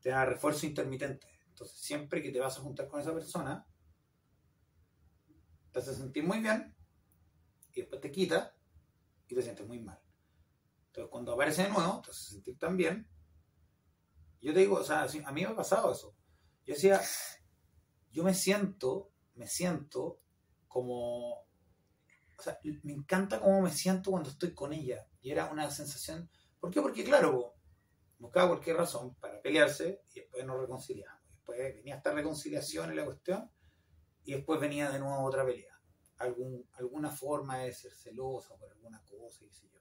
[0.01, 1.27] te da refuerzo intermitente.
[1.47, 3.65] Entonces, siempre que te vas a juntar con esa persona,
[5.71, 6.75] te hace sentir muy bien
[7.73, 8.55] y después te quita
[9.27, 9.99] y te sientes muy mal.
[10.87, 13.07] Entonces, cuando aparece de nuevo, te hace sentir tan bien
[14.45, 16.15] yo te digo, o sea, a mí me ha pasado eso.
[16.65, 17.01] Yo decía,
[18.11, 20.19] yo me siento, me siento
[20.67, 21.44] como,
[22.37, 25.05] o sea, me encanta cómo me siento cuando estoy con ella.
[25.21, 26.81] Y era una sensación, ¿por qué?
[26.81, 27.55] Porque claro,
[28.17, 31.21] buscaba cualquier razón para pelearse y después nos reconciliamos.
[31.31, 33.51] Después venía esta reconciliación en la cuestión
[34.23, 35.73] y después venía de nuevo otra pelea.
[36.17, 39.79] Algún, alguna forma de ser celosa por alguna cosa, y sé yo.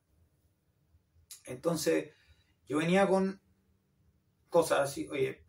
[1.47, 2.13] Entonces,
[2.67, 3.41] yo venía con
[4.49, 5.47] cosas así, oye,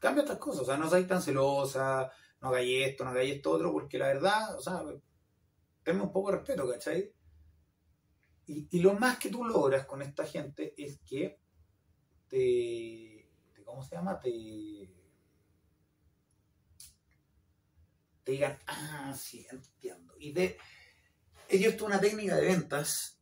[0.00, 3.50] cambia estas cosas, o sea, no seas tan celosa, no hagáis esto, no hagáis esto
[3.50, 4.82] otro, porque la verdad, o sea,
[5.82, 7.12] tenme un poco de respeto, ¿cachai?
[8.46, 11.40] Y, lo más que tú logras con esta gente es que
[12.28, 13.28] te,
[13.64, 14.20] ¿cómo se llama?
[14.20, 14.30] Te,
[18.22, 20.14] te digan, ah, sí, entiendo.
[20.18, 20.56] Y de,
[21.48, 23.20] ellos es una técnica de ventas,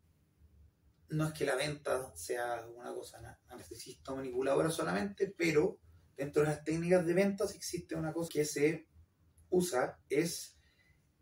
[1.08, 5.78] no es que la venta sea una cosa narcisista manipuladora solamente, pero
[6.16, 8.88] dentro de las técnicas de ventas existe una cosa que se
[9.54, 10.56] usa, es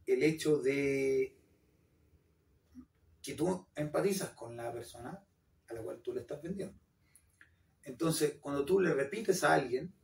[0.06, 1.36] el hecho de
[3.22, 5.24] que tú empatizas con la persona
[5.68, 6.78] a la cual tú le estás vendiendo.
[7.84, 9.94] Entonces, cuando tú le repites a alguien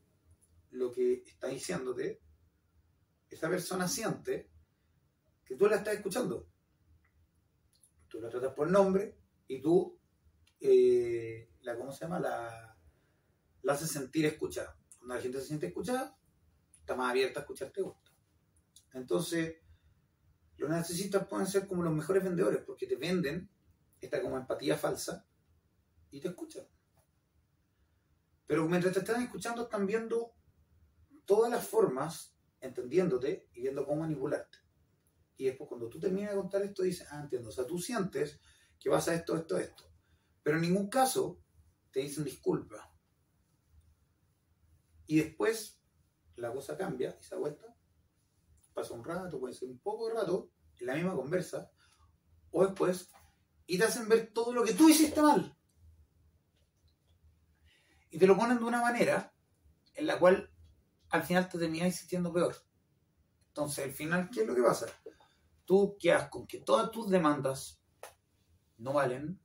[0.71, 2.21] lo que está diciéndote,
[3.31, 4.51] esa persona siente
[5.45, 6.49] que tú la estás escuchando.
[8.09, 9.99] Tú la tratas por nombre y tú,
[10.61, 12.21] eh, la, ¿cómo se llama?
[12.21, 12.77] La,
[13.63, 14.79] la haces sentir escuchada.
[14.99, 16.17] Cuando la gente se siente escuchada,
[16.81, 18.08] está más abierta a escucharte gusto.
[18.93, 19.57] Entonces,
[20.57, 23.49] los narcisistas pueden ser como los mejores vendedores porque te venden
[24.01, 25.27] esta como empatía falsa
[26.11, 26.67] y te escuchan.
[28.47, 30.35] Pero mientras te están escuchando están viendo
[31.25, 34.59] todas las formas, entendiéndote y viendo cómo manipularte.
[35.37, 38.41] Y después cuando tú terminas de contar esto dices, ah, entiendo, o sea, tú sientes
[38.81, 39.85] que vas a esto, esto, esto.
[40.43, 41.41] Pero en ningún caso
[41.93, 42.93] te dicen disculpa.
[45.07, 45.81] Y después
[46.37, 47.78] la cosa cambia y se vuelta
[48.79, 51.71] pasa un rato, puede ser un poco de rato, en la misma conversa,
[52.51, 53.11] o después,
[53.67, 55.57] y te hacen ver todo lo que tú hiciste mal.
[58.11, 59.35] Y te lo ponen de una manera
[59.95, 60.51] en la cual
[61.11, 62.57] al final te terminas sintiendo peor.
[63.49, 64.87] Entonces, al final, ¿qué es lo que pasa?
[65.65, 67.83] Tú quedas con que todas tus demandas
[68.79, 69.41] no valen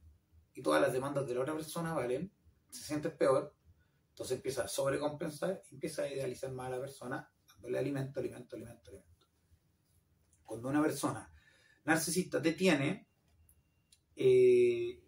[0.54, 2.32] y todas las demandas de la otra persona valen,
[2.70, 3.56] se sientes peor,
[4.10, 8.92] entonces empiezas a sobrecompensar empiezas a idealizar más a la persona, dándole alimento, alimento, alimento,
[8.92, 9.13] alimento
[10.46, 11.32] cuando una persona
[11.86, 13.08] narcisista te tiene,
[14.16, 15.02] eh,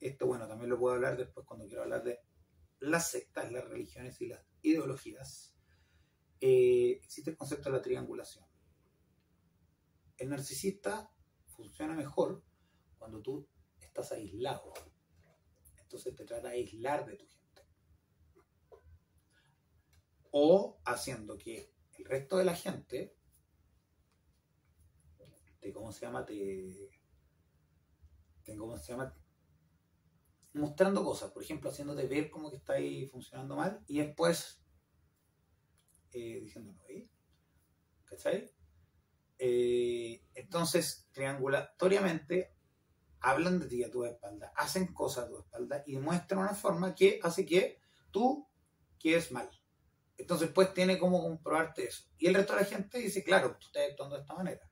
[0.00, 2.20] esto bueno, también lo puedo hablar después cuando quiero hablar de
[2.80, 5.54] las sectas, las religiones y las ideologías,
[6.40, 8.46] eh, existe el concepto de la triangulación.
[10.16, 11.12] El narcisista
[11.46, 12.42] funciona mejor
[12.96, 13.48] cuando tú
[13.80, 14.72] estás aislado.
[15.76, 17.62] Entonces te trata de aislar de tu gente.
[20.30, 23.17] O haciendo que el resto de la gente
[25.72, 26.24] ¿cómo se llama?
[26.24, 26.90] Te,
[28.56, 29.14] ¿cómo se llama?
[30.54, 34.62] Mostrando cosas, por ejemplo, haciéndote ver cómo que está ahí funcionando mal y después
[36.12, 37.08] ¿eh?
[38.04, 38.50] ¿cachai?
[39.38, 42.54] Eh, entonces, triangulatoriamente,
[43.20, 46.94] hablan de ti a tu espalda, hacen cosas a tu espalda y demuestran una forma
[46.94, 48.48] que hace que tú
[48.98, 49.48] quedes mal.
[50.16, 52.04] Entonces, pues tiene como comprobarte eso.
[52.18, 54.67] Y el resto de la gente dice, claro, tú estás actuando de esta manera.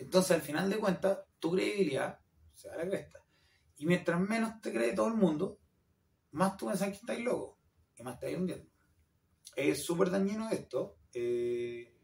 [0.00, 2.18] Entonces, al final de cuentas, tu credibilidad
[2.54, 3.22] se da la cresta.
[3.76, 5.60] Y mientras menos te cree todo el mundo,
[6.30, 7.58] más tú pensás que estás loco
[7.96, 8.70] y más te estás hundiendo.
[9.54, 10.96] Es súper dañino esto.
[11.12, 11.94] Eh,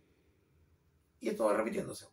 [1.20, 2.06] y esto va repitiéndose.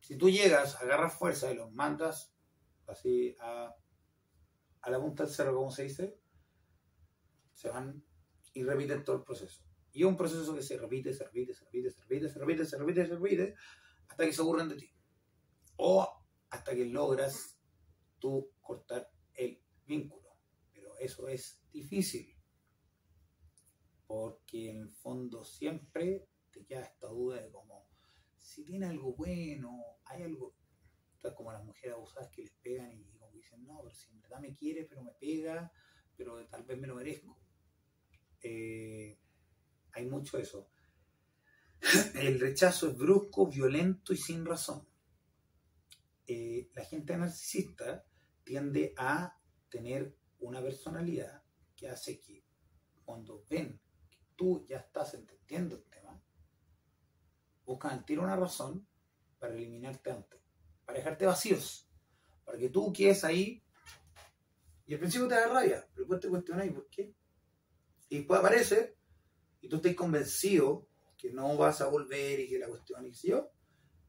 [0.00, 2.34] Si tú llegas, agarras fuerza y los mandas
[2.86, 3.74] así a,
[4.82, 6.18] a la punta del cerro, como se dice,
[7.54, 8.04] se van
[8.52, 9.62] y repiten todo el proceso.
[9.92, 12.64] Y es un proceso que se repite, se repite, se repite, se repite, se repite,
[12.66, 13.54] se repite, se repite,
[14.12, 14.90] hasta que se aburren de ti.
[15.76, 16.06] O
[16.50, 17.58] hasta que logras
[18.18, 20.36] tú cortar el vínculo.
[20.70, 22.36] Pero eso es difícil.
[24.06, 27.88] Porque en el fondo siempre te queda esta duda de como,
[28.36, 30.54] si tiene algo bueno, hay algo...
[31.14, 34.20] Entonces, como las mujeres abusadas que les pegan y como dicen, no, pero si en
[34.20, 35.72] verdad me quiere, pero me pega,
[36.16, 37.38] pero tal vez me lo merezco.
[38.42, 39.18] Eh,
[39.92, 40.68] hay mucho eso.
[42.14, 44.86] El rechazo es brusco, violento y sin razón.
[46.26, 48.04] Eh, la gente narcisista
[48.44, 49.36] tiende a
[49.68, 51.42] tener una personalidad
[51.76, 52.44] que hace que
[53.04, 56.22] cuando ven que tú ya estás entendiendo el tema,
[57.64, 58.86] buscan al tiro una razón
[59.38, 60.40] para eliminarte antes,
[60.84, 61.88] para dejarte vacíos,
[62.44, 63.62] para que tú quedes ahí
[64.86, 67.14] y al principio te da rabia, pero después te cuestionas, ¿y por qué?
[68.08, 68.96] Y después aparece
[69.60, 70.88] y tú estás convencido
[71.22, 73.52] que no vas a volver y que la cuestión y yo,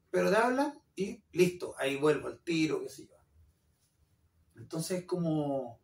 [0.09, 3.15] pero te hablan y listo, ahí vuelvo al tiro, qué sé yo.
[4.55, 5.79] Entonces es como,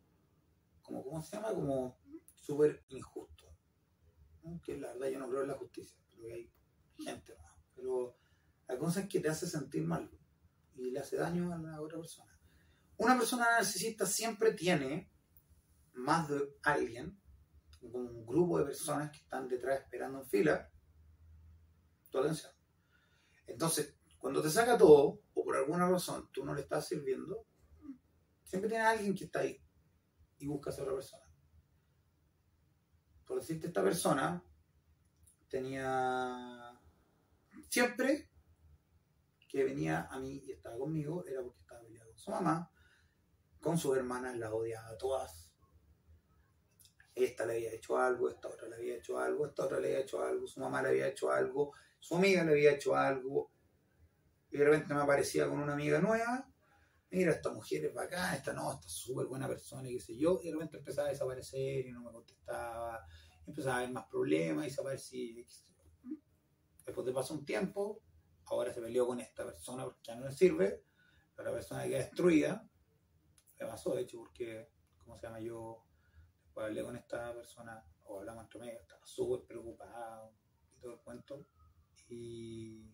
[0.82, 1.54] como ¿cómo se llama?
[1.54, 2.00] Como
[2.34, 3.44] súper injusto.
[4.64, 6.50] Que la verdad yo no creo en la justicia, pero hay
[6.98, 7.54] gente, ¿no?
[7.76, 8.16] pero
[8.66, 10.10] la cosa es que te hace sentir mal
[10.74, 12.36] y le hace daño a la otra persona.
[12.96, 15.12] Una persona narcisista siempre tiene
[15.92, 17.20] más de alguien,
[17.82, 20.69] un grupo de personas que están detrás esperando en fila,
[22.10, 22.52] tu atención.
[23.46, 27.46] Entonces, cuando te saca todo, o por alguna razón tú no le estás sirviendo,
[28.44, 29.62] siempre tiene alguien que está ahí
[30.38, 31.24] y busca a esa otra persona.
[33.26, 34.44] Por decirte, esta persona
[35.48, 36.78] tenía
[37.68, 38.30] siempre
[39.48, 42.72] que venía a mí y estaba conmigo, era porque estaba peleado con su mamá,
[43.60, 45.52] con sus hermanas, la odiaba a todas.
[47.14, 50.00] Esta le había hecho algo, esta otra le había hecho algo, esta otra le había
[50.00, 53.52] hecho algo, su mamá le había hecho algo, su amiga le había hecho algo.
[54.50, 56.50] Y de repente me aparecía con una amiga nueva.
[57.10, 60.40] Mira, esta mujer es bacán, esta no, esta súper buena persona y qué sé yo.
[60.42, 63.04] Y de repente empezaba a desaparecer y no me contestaba.
[63.46, 65.44] Empezaba a haber más problemas y desaparecía.
[66.84, 68.02] Después de pasar un tiempo,
[68.46, 70.84] ahora se peleó con esta persona porque ya no le sirve.
[71.36, 72.68] Pero la persona queda destruida.
[73.58, 75.40] Me pasó, de hecho, porque, ¿cómo se llama?
[75.40, 75.84] Yo
[76.44, 80.34] después hablé con esta persona, o hablamos entre medio, estaba súper preocupado
[80.72, 81.46] y todo el cuento.
[82.10, 82.92] Y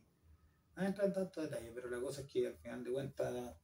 [0.77, 3.57] no entra en tanto detalle, pero la cosa es que al final de cuentas,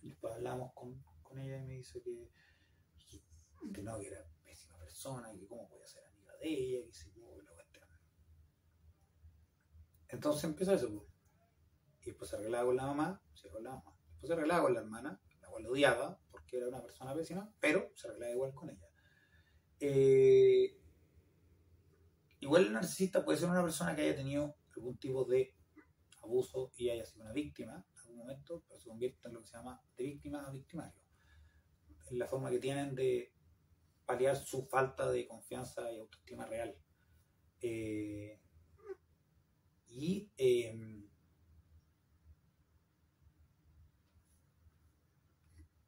[0.00, 2.30] después hablamos con, con ella y me dice que,
[3.74, 6.92] que, no, que era pésima persona, y que cómo podía ser amiga de ella, que
[6.92, 7.84] se yo, la cuestión.
[10.08, 11.08] Entonces empezó eso, pues.
[12.02, 13.98] Y después se arreglaba con la mamá, se con la mamá.
[14.10, 17.90] Después se arreglaba con la hermana, la cual odiaba, porque era una persona pésima, pero
[17.96, 18.88] se arreglaba igual con ella.
[19.80, 20.80] Eh,
[22.38, 25.54] igual el narcisista puede ser una persona que haya tenido algún tipo de
[26.22, 29.46] abuso y haya sido una víctima en algún momento, pero se convierte en lo que
[29.46, 31.00] se llama de víctima a victimario.
[32.06, 33.32] Es la forma que tienen de
[34.06, 36.74] paliar su falta de confianza y autoestima real.
[37.60, 38.40] Eh,
[39.88, 41.08] y eh,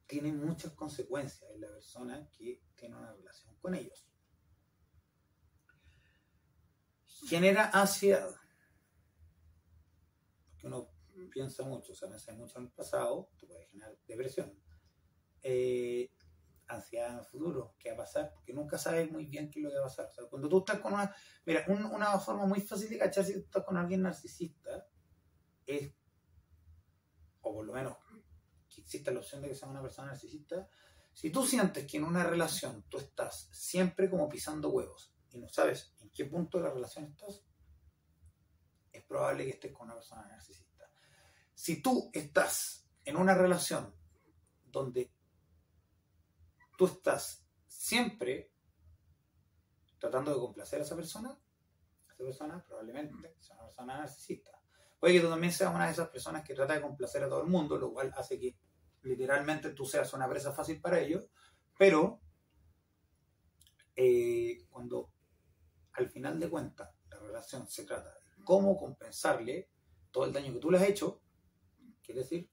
[0.06, 4.06] tiene muchas consecuencias en la persona que tiene una relación con ellos.
[7.28, 8.39] Genera ansiedad.
[10.60, 10.90] Porque uno
[11.30, 14.52] piensa mucho, o sea, piensa mucho en el pasado, te puede generar depresión.
[15.42, 16.10] Eh,
[16.68, 19.64] ansiedad en el futuro, qué va a pasar, porque nunca sabes muy bien qué es
[19.64, 20.06] lo que va a pasar.
[20.06, 21.14] O sea, cuando tú estás con una.
[21.46, 24.86] Mira, una forma muy fácil de cachar si tú estás con alguien narcisista
[25.66, 25.92] es,
[27.40, 27.96] o por lo menos
[28.68, 30.68] que exista la opción de que sea una persona narcisista,
[31.12, 35.48] si tú sientes que en una relación tú estás siempre como pisando huevos y no
[35.48, 37.49] sabes en qué punto de la relación estás, es
[39.10, 40.88] probable que estés con una persona narcisista.
[41.52, 43.92] Si tú estás en una relación
[44.64, 45.12] donde
[46.78, 48.52] tú estás siempre
[49.98, 51.36] tratando de complacer a esa persona,
[52.08, 54.52] esa persona probablemente sea una persona narcisista.
[55.00, 57.42] Puede que tú también seas una de esas personas que trata de complacer a todo
[57.42, 58.56] el mundo, lo cual hace que
[59.02, 61.28] literalmente tú seas una presa fácil para ellos,
[61.76, 62.20] pero
[63.96, 65.10] eh, cuando
[65.94, 69.70] al final de cuentas la relación se trata de cómo compensarle
[70.10, 71.22] todo el daño que tú le has hecho,
[72.02, 72.50] quiere decir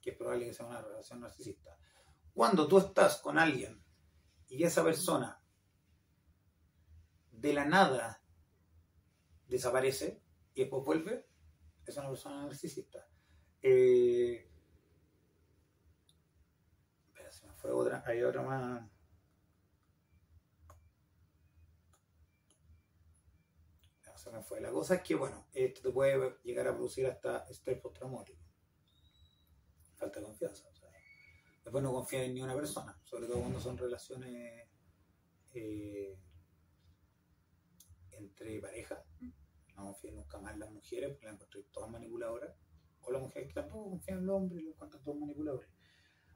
[0.00, 1.78] que es probable que sea una relación narcisista.
[2.32, 3.82] Cuando tú estás con alguien
[4.48, 5.40] y esa persona
[7.30, 8.22] de la nada
[9.48, 10.22] desaparece
[10.54, 11.26] y después vuelve,
[11.86, 13.06] es una persona narcisista.
[13.62, 14.50] Eh,
[17.06, 18.90] espera, se me fue otra, hay otra más.
[24.42, 24.60] Fue.
[24.60, 28.38] La cosa es que, bueno, esto te puede llegar a producir hasta estrés postraumático.
[29.96, 30.68] Falta de confianza.
[31.62, 34.68] Después no confía en ni una persona, sobre todo cuando son relaciones
[35.54, 36.18] eh,
[38.10, 38.98] entre parejas
[39.76, 42.54] no confíen nunca más en las mujeres porque las encuentro todas manipuladoras,
[43.00, 45.68] o las mujeres que tampoco confían en los hombres y los encuentran todos manipuladores.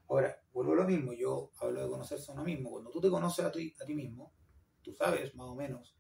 [0.09, 2.71] Ahora, vuelvo a lo mismo, yo hablo de conocerse a uno mismo.
[2.71, 4.33] Cuando tú te conoces a ti, a ti mismo,
[4.83, 5.98] tú sabes más o menos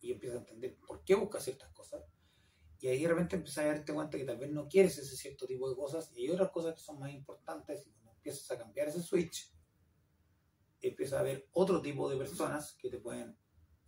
[0.00, 2.04] y empiezas a entender por qué buscas ciertas cosas.
[2.80, 5.46] Y ahí de repente empiezas a darte cuenta que tal vez no quieres ese cierto
[5.46, 7.86] tipo de cosas y hay otras cosas que son más importantes.
[7.86, 9.52] Y cuando empiezas a cambiar ese switch,
[10.80, 13.36] empiezas a ver otro tipo de personas que te pueden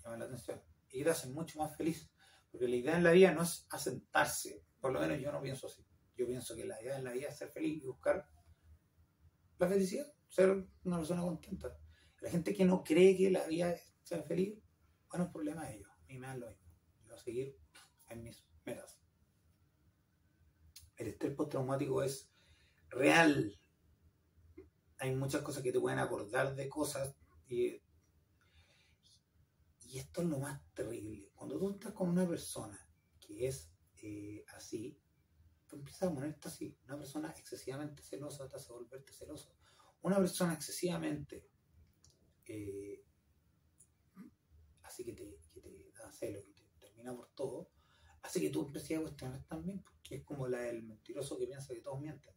[0.03, 2.11] llamar la atención y te hacen mucho más feliz.
[2.51, 5.69] Porque la idea en la vida no es asentarse, por lo menos yo no pienso
[5.69, 5.87] así.
[6.17, 8.29] Yo pienso que la idea en la vida es ser feliz y buscar
[9.59, 11.79] la felicidad, ser una persona contenta.
[12.21, 14.59] La gente que no cree que la vida sea feliz,
[15.09, 15.90] bueno, problema de ellos.
[16.11, 16.67] Mí me dan lo mismo.
[17.03, 17.57] Yo voy a seguir
[18.09, 18.99] en mis metas.
[20.97, 22.29] El estrés postraumático es
[22.89, 23.57] real.
[24.99, 27.15] Hay muchas cosas que te pueden acordar de cosas
[27.47, 27.81] y,
[29.85, 31.31] y esto es lo más terrible.
[31.33, 32.79] Cuando tú estás con una persona
[33.21, 33.71] que es
[34.03, 35.01] eh, así,
[35.69, 36.77] tú empiezas a ponerte así.
[36.87, 39.57] Una persona excesivamente celosa te hace volverte celoso.
[40.03, 41.49] Una persona excesivamente
[42.47, 43.05] eh,
[44.83, 45.39] así que te,
[46.11, 47.71] que te da celo, que te termina por todo,
[48.23, 51.75] hace que tú empieces a cuestionar también, porque es como la del mentiroso que piensa
[51.75, 52.35] que todos mienten.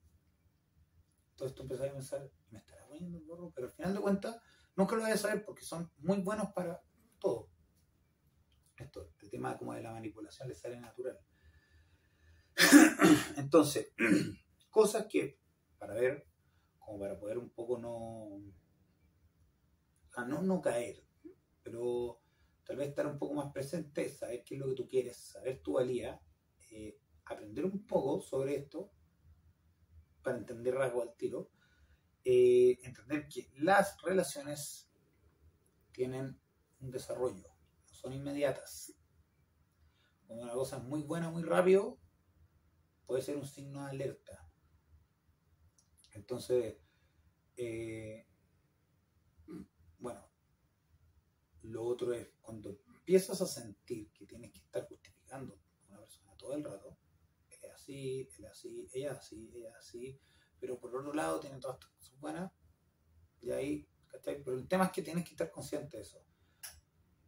[1.32, 4.42] Entonces tú empiezas a pensar, me estará poniendo el gorro, pero al final de cuentas
[4.76, 6.82] nunca lo vas a saber porque son muy buenos para
[7.20, 7.50] todo.
[8.78, 11.20] Esto, el tema como de la manipulación le sale natural.
[13.38, 13.94] Entonces,
[14.70, 15.40] cosas que
[15.78, 16.28] para ver,
[16.80, 18.40] como para poder un poco no,
[20.28, 21.04] no, no caer,
[21.62, 22.23] pero
[22.66, 25.62] tal vez estar un poco más presente, saber qué es lo que tú quieres, saber
[25.62, 26.20] tu valía,
[26.72, 28.92] eh, aprender un poco sobre esto
[30.22, 31.52] para entender rasgo al tiro,
[32.24, 34.90] eh, entender que las relaciones
[35.92, 36.40] tienen
[36.80, 37.50] un desarrollo,
[37.88, 38.94] no son inmediatas.
[40.26, 42.00] Cuando una cosa es muy buena, muy rápido,
[43.06, 44.50] puede ser un signo de alerta.
[46.14, 46.78] Entonces,
[47.58, 48.26] eh,
[50.00, 50.30] bueno,
[51.64, 56.36] lo otro es cuando empiezas a sentir que tienes que estar justificando a una persona
[56.38, 56.98] todo el rato,
[57.50, 60.20] es así, él así, ella así, ella así,
[60.60, 62.52] pero por otro lado tiene todas estas cosas buenas,
[63.42, 64.42] y ahí, ¿cachai?
[64.44, 66.24] Pero el tema es que tienes que estar consciente de eso.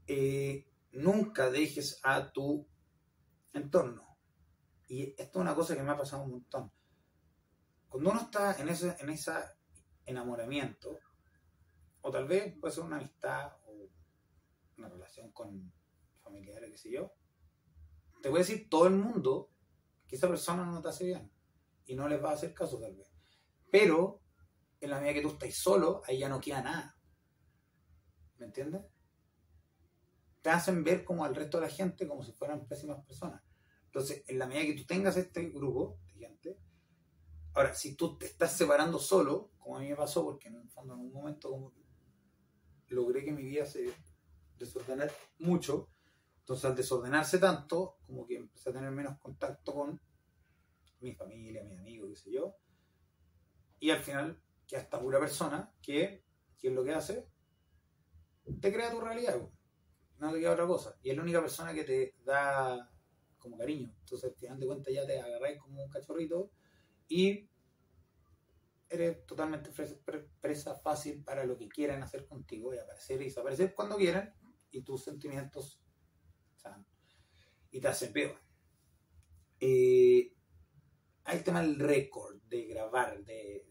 [0.07, 2.65] Eh, nunca dejes a tu
[3.53, 4.17] entorno
[4.87, 6.71] y esto es una cosa que me ha pasado un montón.
[7.89, 9.57] Cuando uno está en ese en esa
[10.05, 10.99] enamoramiento,
[12.01, 13.53] o tal vez puede ser una amistad
[14.77, 15.71] una relación con
[16.21, 17.13] familiares, qué sé yo,
[18.21, 19.51] te voy a decir todo el mundo
[20.07, 21.31] que esa persona no te hace bien
[21.85, 23.11] y no les va a hacer caso tal vez.
[23.71, 24.21] Pero
[24.79, 26.97] en la medida que tú estás solo, ahí ya no queda nada.
[28.37, 28.81] ¿Me entiendes?
[30.41, 33.43] Te hacen ver como al resto de la gente como si fueran pésimas personas.
[33.85, 36.59] Entonces, en la medida que tú tengas este grupo de gente,
[37.53, 40.69] ahora, si tú te estás separando solo, como a mí me pasó, porque en el
[40.69, 41.73] fondo en un momento
[42.87, 43.93] logré que mi vida se
[44.57, 45.89] desordenara mucho,
[46.39, 49.99] entonces al desordenarse tanto, como que empecé a tener menos contacto con
[50.99, 52.55] mi familia, mis amigos, qué sé yo,
[53.79, 56.23] y al final que hasta pura persona que,
[56.57, 57.27] ¿qué es lo que hace?
[58.61, 59.41] Te crea tu realidad,
[60.19, 62.91] no te queda otra cosa, y es la única persona que te da
[63.39, 63.93] como cariño.
[63.99, 66.51] Entonces, al final de cuentas, ya te agarráis como un cachorrito
[67.07, 67.47] y
[68.89, 69.71] eres totalmente
[70.41, 74.33] presa fácil para lo que quieran hacer contigo y aparecer y desaparecer cuando quieran
[74.77, 75.81] y tus sentimientos
[77.71, 78.39] y te hacen peor.
[79.59, 80.33] Eh,
[81.25, 83.65] hay el tema del récord, de grabar, de,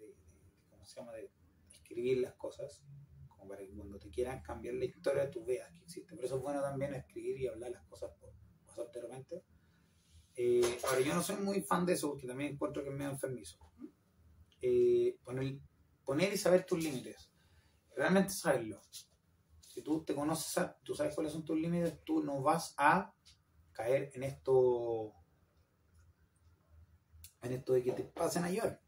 [0.70, 1.12] ¿cómo se llama?
[1.12, 1.30] de
[1.72, 2.82] escribir las cosas,
[3.28, 6.14] como para que cuando te quieran cambiar la historia tú veas que existe.
[6.14, 8.32] Por eso es bueno también escribir y hablar las cosas por
[8.66, 9.44] WhatsApp de repente
[10.36, 13.10] eh, ahora, yo no soy muy fan de eso porque también encuentro que es medio
[13.10, 13.58] enfermizo.
[14.60, 15.58] Eh, poner,
[16.04, 17.30] poner y saber tus límites.
[17.96, 18.80] Realmente saberlo.
[19.74, 23.12] Si tú te conoces, tú sabes cuáles son tus límites, tú no vas a
[23.72, 25.12] caer en esto
[27.42, 28.80] en esto de que te pasen a llorar.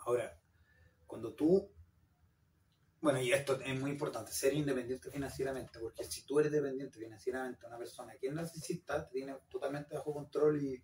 [0.00, 0.42] Ahora,
[1.06, 1.70] cuando tú
[3.00, 7.60] bueno, y esto es muy importante, ser independiente financieramente, porque si tú eres dependiente financieramente
[7.60, 10.82] de una persona que es narcisista, te tiene totalmente bajo control y,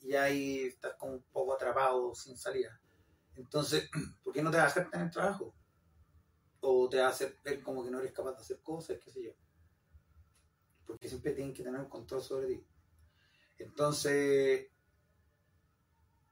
[0.00, 2.80] y ahí estás como un poco atrapado sin salida.
[3.36, 3.90] Entonces,
[4.24, 5.54] ¿por qué no te vas a hacer tener trabajo?
[6.60, 9.32] O te hacer ver como que no eres capaz de hacer cosas, qué sé yo.
[10.86, 12.66] Porque siempre tienen que tener un control sobre ti.
[13.58, 14.68] Entonces,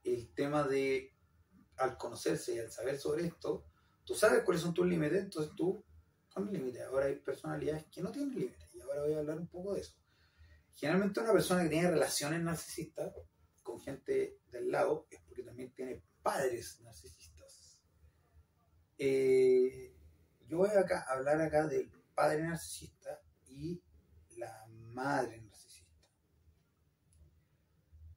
[0.04, 1.14] el tema de
[1.76, 3.68] al conocerse y al saber sobre esto,
[4.08, 5.84] Tú sabes cuáles son tus límites, entonces tú
[6.32, 6.80] pones límites.
[6.80, 9.82] Ahora hay personalidades que no tienen límites y ahora voy a hablar un poco de
[9.82, 9.98] eso.
[10.74, 13.12] Generalmente una persona que tiene relaciones narcisistas
[13.62, 17.82] con gente del lado es porque también tiene padres narcisistas.
[18.96, 19.94] Eh,
[20.48, 23.82] yo voy a hablar acá del padre narcisista y
[24.36, 25.92] la madre narcisista.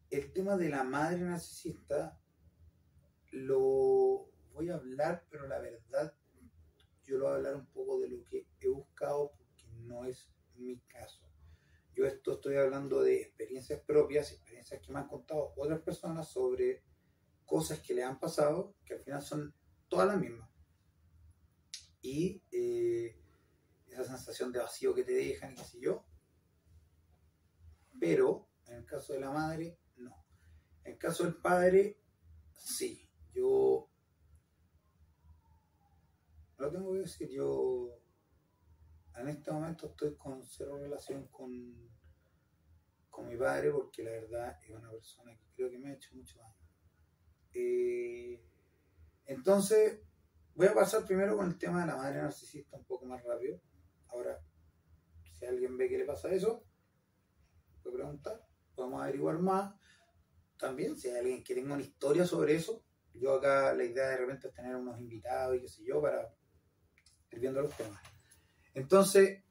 [0.10, 2.18] El tema de la madre narcisista
[3.32, 6.14] lo voy a hablar, pero la verdad,
[7.04, 10.32] yo lo voy a hablar un poco de lo que he buscado porque no es
[10.56, 11.22] mi caso.
[11.94, 16.84] Yo esto estoy hablando de experiencias propias, experiencias que me han contado otras personas sobre
[17.46, 19.54] cosas que le han pasado, que al final son
[19.90, 20.51] todas las mismas.
[22.02, 23.16] Y eh,
[23.88, 26.06] esa sensación de vacío que te dejan y qué sé yo.
[28.00, 30.26] Pero en el caso de la madre, no.
[30.84, 32.00] En el caso del padre,
[32.52, 33.08] sí.
[33.34, 33.90] Yo
[36.58, 37.98] lo tengo que decir, yo
[39.16, 41.90] en este momento estoy con cero relación con,
[43.10, 46.16] con mi padre porque la verdad es una persona que creo que me ha hecho
[46.16, 46.56] mucho daño.
[47.54, 48.44] Eh,
[49.26, 50.02] entonces,
[50.56, 53.60] voy a pasar primero con el tema de la madre narcisista un poco más rápido.
[54.08, 54.40] Ahora,
[55.38, 56.64] si alguien ve que le pasa eso,
[57.82, 58.46] puede preguntar,
[58.76, 59.74] podemos averiguar más.
[60.58, 62.84] También, si hay alguien que tenga una historia sobre eso,
[63.14, 66.34] yo acá la idea de repente es tener unos invitados y qué sé yo para
[67.32, 68.02] ir viendo los temas.
[68.74, 69.44] Entonces,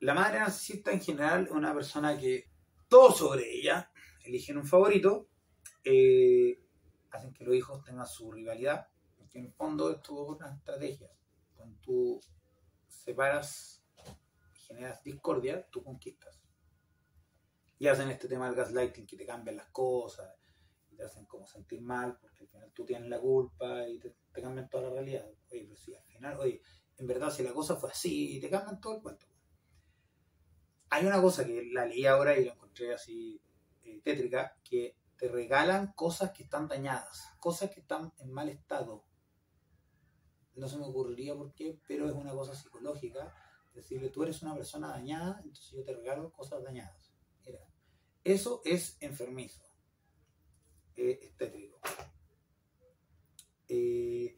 [0.00, 2.50] la madre narcisista en general es una persona que
[2.88, 3.90] todo sobre ella,
[4.24, 5.28] eligen un favorito,
[5.84, 6.60] eh,
[7.10, 8.88] hacen que los hijos tengan su rivalidad,
[9.36, 11.10] en el fondo esto es una estrategia.
[11.54, 12.20] Cuando tú
[12.88, 13.84] separas
[14.54, 16.40] generas discordia, tú conquistas.
[17.78, 20.34] Y hacen este tema del gaslighting, que te cambian las cosas,
[20.96, 24.68] te hacen como sentir mal, porque al final tú tienes la culpa y te, cambian
[24.68, 25.26] toda la realidad.
[25.50, 26.62] Oye, pero si al final, oye,
[26.96, 29.26] en verdad si la cosa fue así, y te cambian todo el cuento.
[30.88, 33.40] Hay una cosa que la leí ahora y la encontré así
[33.82, 39.04] eh, tétrica, que te regalan cosas que están dañadas, cosas que están en mal estado.
[40.56, 43.34] No se me ocurriría por qué, pero es una cosa psicológica.
[43.74, 47.12] Decirle, tú eres una persona dañada, entonces yo te regalo cosas dañadas.
[48.24, 49.62] Eso es enfermizo,
[50.96, 51.78] eh, estético.
[53.68, 54.36] Eh,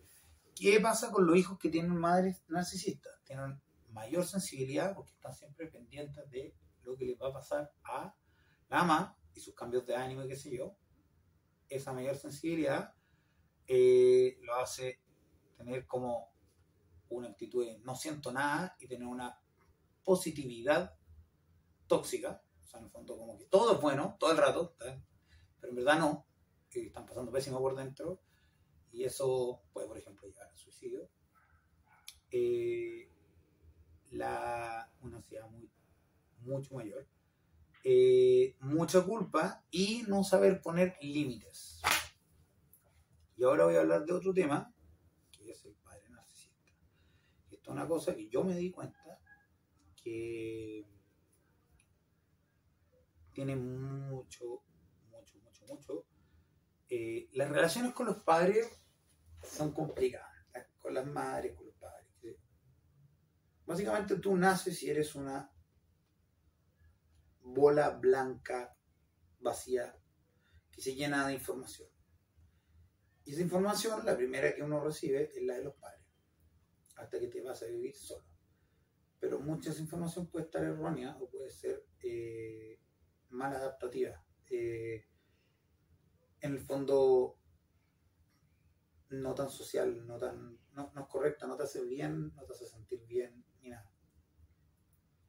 [0.54, 3.14] ¿Qué pasa con los hijos que tienen madres narcisistas?
[3.24, 3.58] Tienen
[3.90, 8.14] mayor sensibilidad porque están siempre pendientes de lo que les va a pasar a
[8.68, 10.76] la mamá y sus cambios de ánimo y qué sé yo,
[11.68, 12.92] esa mayor sensibilidad
[13.66, 15.00] eh, lo hace
[15.58, 16.32] tener como
[17.10, 19.38] una actitud de no siento nada y tener una
[20.04, 20.96] positividad
[21.86, 25.70] tóxica, o sea, en el fondo como que todo es bueno, todo el rato, pero
[25.70, 26.26] en verdad no,
[26.70, 28.20] que están pasando pésimo por dentro
[28.92, 31.08] y eso puede, por ejemplo, llevar al suicidio.
[32.30, 33.10] Eh,
[34.10, 35.70] la, una ansiedad muy,
[36.40, 37.06] mucho mayor
[37.84, 41.80] eh, mucha culpa y no saber poner límites.
[43.36, 44.74] Y ahora voy a hablar de otro tema,
[45.52, 46.72] es el padre narcisista.
[47.50, 49.20] Esto es una cosa que yo me di cuenta
[50.02, 50.86] que
[53.32, 54.62] tiene mucho,
[55.10, 56.06] mucho, mucho, mucho.
[56.88, 58.68] Eh, las relaciones con los padres
[59.42, 60.32] son complicadas,
[60.78, 62.08] con las madres, con los padres.
[63.64, 65.52] Básicamente tú naces y eres una
[67.40, 68.74] bola blanca
[69.40, 69.94] vacía
[70.70, 71.88] que se llena de información.
[73.28, 76.02] Y esa información, la primera que uno recibe es la de los padres,
[76.96, 78.24] hasta que te vas a vivir solo.
[79.20, 82.80] Pero mucha esa información puede estar errónea o puede ser eh,
[83.28, 84.24] mal adaptativa.
[84.48, 85.04] Eh,
[86.40, 87.36] en el fondo,
[89.10, 92.66] no tan social, no, tan, no, es correcta, no te hace bien, no te hace
[92.66, 93.92] sentir bien, ni nada.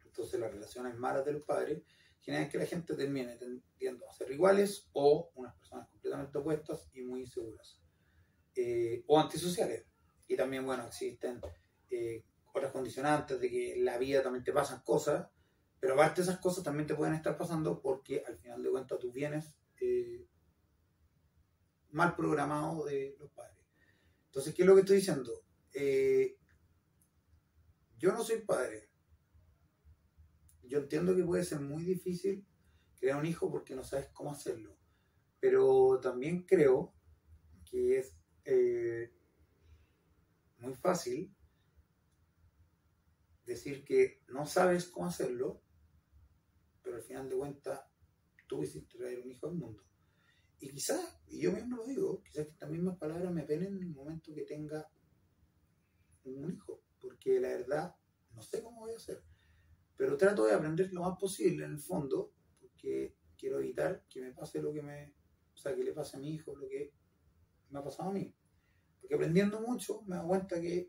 [0.06, 1.84] Entonces las relaciones malas de los padres
[2.22, 7.02] generan que la gente termine tendiendo a ser iguales o unas personas completamente opuestas y
[7.02, 7.82] muy inseguras.
[8.56, 9.86] Eh, o antisociales.
[10.28, 11.39] Y también, bueno, existen
[11.89, 12.24] eh,
[12.54, 15.28] otras condicionantes de que en la vida también te pasan cosas,
[15.80, 19.12] pero aparte esas cosas también te pueden estar pasando porque al final de cuentas tú
[19.12, 20.28] vienes eh,
[21.91, 23.66] mal programado de los padres.
[24.26, 25.32] Entonces, ¿qué es lo que estoy diciendo?
[27.97, 28.89] yo no soy padre,
[30.64, 32.45] yo entiendo que puede ser muy difícil
[33.00, 34.76] crear un hijo porque no sabes cómo hacerlo,
[35.39, 36.93] pero también creo
[37.66, 38.19] que es
[38.50, 39.12] eh,
[40.60, 41.34] muy fácil
[43.45, 45.62] decir que no sabes cómo hacerlo,
[46.84, 47.82] pero al final de cuentas
[48.47, 49.84] tú hiciste traer un hijo al mundo.
[50.60, 53.93] Y quizás, y yo mismo lo digo, quizás estas mismas palabras me penen en el
[53.93, 54.89] momento que tenga
[56.26, 57.95] un hijo, porque la verdad
[58.36, 59.24] no sé cómo voy a hacer.
[59.95, 64.34] Pero trato de aprender lo más posible en el fondo, porque quiero evitar que me
[64.34, 65.14] pase lo que me,
[65.54, 66.93] o sea, que le pase a mi hijo lo que
[67.70, 68.34] me ha pasado a mí.
[69.10, 70.88] Porque aprendiendo mucho me doy cuenta que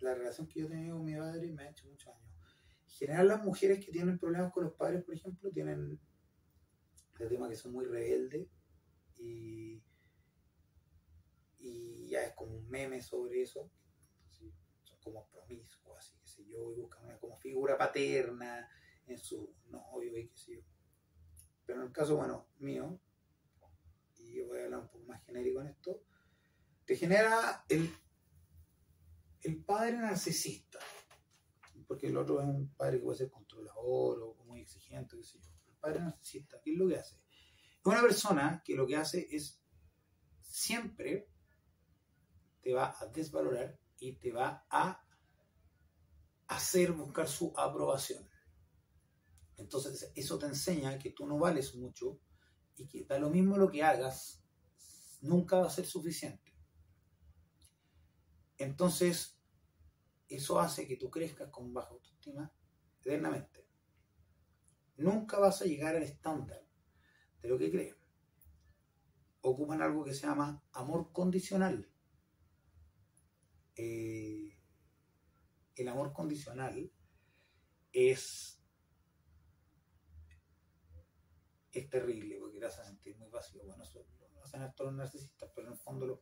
[0.00, 2.26] la relación que yo he tenido con mi padre me ha hecho mucho daño.
[2.84, 5.98] En general las mujeres que tienen problemas con los padres, por ejemplo, tienen
[7.18, 8.46] el tema que son muy rebeldes
[9.16, 9.82] y,
[11.58, 13.70] y ya es como un meme sobre eso.
[14.82, 18.68] son como promiscuos yo, y buscan una como figura paterna
[19.06, 20.60] en su novio y qué sé yo.
[21.64, 23.00] Pero en el caso, bueno, mío,
[24.18, 26.02] y yo voy a hablar un poco más genérico en esto,
[26.86, 30.78] te genera el padre narcisista,
[31.86, 35.40] porque el otro es un padre que puede ser controlador o muy exigente, qué sé
[35.40, 35.50] yo.
[35.66, 37.16] El padre narcisista, ¿qué es lo que hace?
[37.16, 39.60] Es una persona que lo que hace es
[40.40, 41.28] siempre
[42.62, 45.04] te va a desvalorar y te va a
[46.48, 48.28] hacer buscar su aprobación.
[49.56, 52.20] Entonces eso te enseña que tú no vales mucho
[52.76, 54.42] y que da lo mismo lo que hagas,
[55.20, 56.45] nunca va a ser suficiente.
[58.58, 59.38] Entonces,
[60.28, 62.52] eso hace que tú crezcas con baja autoestima
[63.00, 63.66] eternamente.
[64.96, 66.66] Nunca vas a llegar al estándar
[67.42, 67.96] de lo que crees.
[69.42, 71.88] Ocupan algo que se llama amor condicional.
[73.76, 74.58] Eh,
[75.76, 76.90] el amor condicional
[77.92, 78.58] es,
[81.70, 83.62] es terrible porque te hace sentir muy vacío.
[83.64, 84.04] Bueno, eso
[84.34, 86.20] lo hacen todos los narcisistas, pero en el fondo los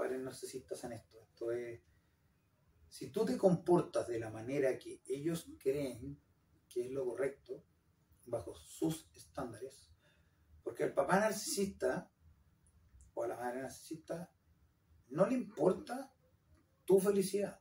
[0.00, 1.22] padres narcisistas hacen esto.
[1.22, 1.82] Esto es,
[2.88, 6.18] si tú te comportas de la manera que ellos creen
[6.68, 7.66] que es lo correcto,
[8.24, 9.92] bajo sus estándares,
[10.62, 12.10] porque al papá narcisista
[13.12, 14.32] o a la madre narcisista
[15.08, 16.14] no le importa
[16.86, 17.60] tu felicidad.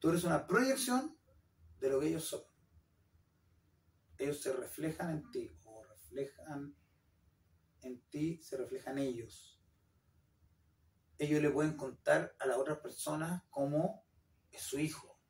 [0.00, 1.16] Tú eres una proyección
[1.78, 2.42] de lo que ellos son.
[4.18, 6.74] Ellos se reflejan en ti o reflejan
[7.82, 9.59] en ti, se reflejan ellos.
[11.20, 14.06] Ellos le pueden contar a la otra persona cómo
[14.50, 15.20] es su hijo.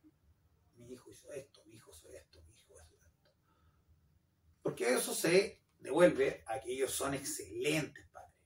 [0.76, 2.96] Mi hijo hizo esto, mi hijo hizo esto, mi hijo hizo esto.
[4.62, 8.38] Porque eso se devuelve a que ellos son excelentes padres.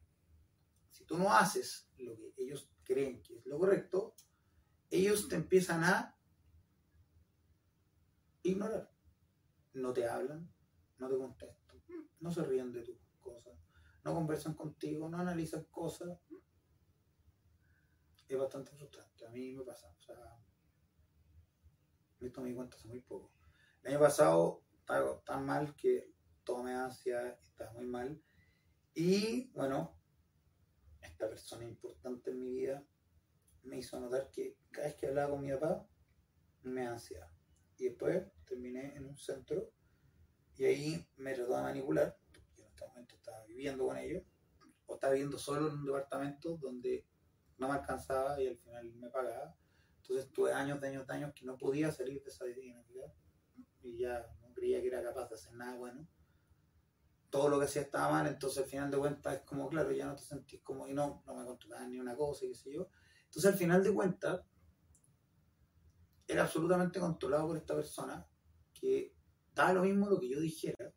[0.88, 4.14] Si tú no haces lo que ellos creen que es lo correcto,
[4.88, 6.18] ellos te empiezan a
[8.42, 8.90] ignorar.
[9.74, 10.50] No te hablan,
[10.96, 11.82] no te contestan,
[12.20, 13.52] no se ríen de tus cosas,
[14.02, 16.18] no conversan contigo, no analizan cosas.
[18.28, 19.26] Es bastante frustrante.
[19.26, 19.88] A mí me pasa.
[19.88, 20.16] O sea,
[22.20, 23.32] me di cuenta hace muy poco.
[23.82, 26.12] El año pasado estaba tan mal que
[26.42, 28.22] tomé ansia, estaba muy mal.
[28.94, 29.98] Y bueno,
[31.02, 32.86] esta persona importante en mi vida
[33.64, 35.86] me hizo notar que cada vez que hablaba con mi papá,
[36.62, 37.30] me ansiaba.
[37.76, 39.72] Y después terminé en un centro
[40.56, 44.22] y ahí me trató de manipular, porque en este momento estaba viviendo con ellos,
[44.86, 47.04] o estaba viviendo solo en un departamento donde
[47.58, 49.56] no me alcanzaba y al final me pagaba.
[50.02, 53.12] Entonces tuve años, de años, de años que no podía salir de esa dinámica
[53.82, 56.06] y ya no creía que era capaz de hacer nada bueno.
[57.30, 60.06] Todo lo que hacía estaba mal, entonces al final de cuentas es como, claro, ya
[60.06, 62.72] no te sentís como, y no, no me controlaban ni una cosa y qué sé
[62.72, 62.88] yo.
[63.24, 64.42] Entonces al final de cuentas
[66.28, 68.26] era absolutamente controlado por esta persona
[68.72, 69.14] que
[69.54, 70.92] daba lo mismo lo que yo dijera,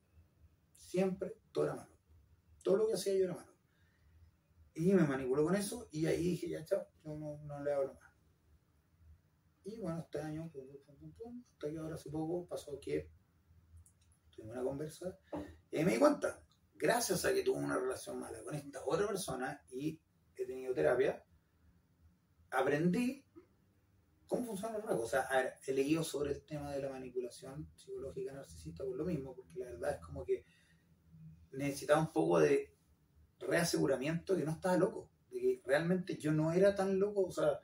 [0.71, 1.97] siempre todo era malo.
[2.63, 3.56] Todo lo que hacía yo era malo.
[4.77, 7.95] Y me manipuló con eso y ahí dije, ya chao, yo no, no le hablo
[7.95, 8.13] más.
[9.63, 13.09] Y bueno, este año, hasta que ahora hace poco pasó que
[14.29, 15.17] tuvimos una conversa
[15.71, 16.41] y me di cuenta,
[16.75, 19.99] gracias a que tuve una relación mala con esta otra persona y
[20.35, 21.25] he tenido terapia,
[22.51, 23.25] aprendí
[24.27, 25.03] cómo funciona el rasgo.
[25.03, 25.27] O sea,
[25.65, 29.65] he leído sobre el tema de la manipulación psicológica narcisista por lo mismo, porque la
[29.65, 30.45] verdad es como que
[31.51, 32.76] necesitaba un poco de
[33.39, 37.31] reaseguramiento de que no estaba loco, de que realmente yo no era tan loco, o
[37.31, 37.59] sea,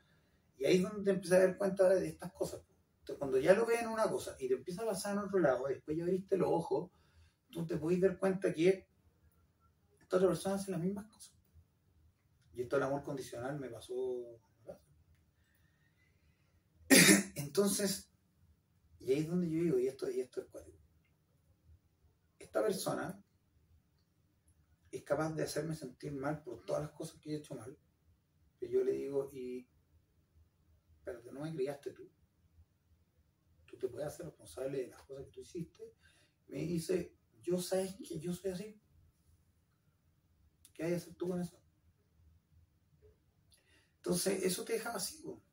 [0.58, 2.62] y ahí es donde te empiezas a dar cuenta de estas cosas.
[3.00, 5.40] Entonces, cuando ya lo ves en una cosa y te empieza a pasar en otro
[5.40, 6.92] lado, después ya abriste los ojos,
[7.50, 8.88] tú te puedes dar cuenta que
[10.00, 11.34] esta otra persona hace las mismas cosas.
[12.54, 14.40] Y esto del amor condicional me pasó
[17.36, 18.10] entonces,
[19.00, 20.48] y ahí es donde yo digo, y esto, y esto es.
[22.40, 23.23] Esta persona
[25.04, 27.78] es capaz de hacerme sentir mal por todas las cosas que he hecho mal.
[28.58, 29.68] Que yo le digo, y
[31.04, 32.10] pero no me criaste tú.
[33.66, 35.94] Tú te puedes hacer responsable de las cosas que tú hiciste.
[36.48, 38.82] Me dice, yo sabes que yo soy así.
[40.74, 41.62] ¿Qué hay que hacer tú con eso?
[43.98, 45.44] Entonces, eso te deja vacío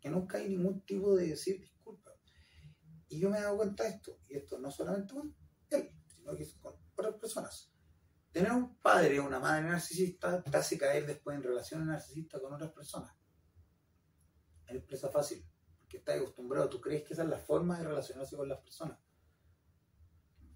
[0.00, 2.14] que nunca hay ningún tipo de decir disculpa.
[3.08, 5.36] Y yo me he dado cuenta de esto, y esto no solamente con
[5.70, 7.73] él, sino que con otras personas.
[8.34, 12.52] Tener un padre o una madre narcisista te hace caer después en relaciones narcisistas con
[12.52, 13.14] otras personas.
[14.66, 15.46] Es presa fácil,
[15.78, 18.98] porque estás acostumbrado, tú crees que esa es la forma de relacionarse con las personas.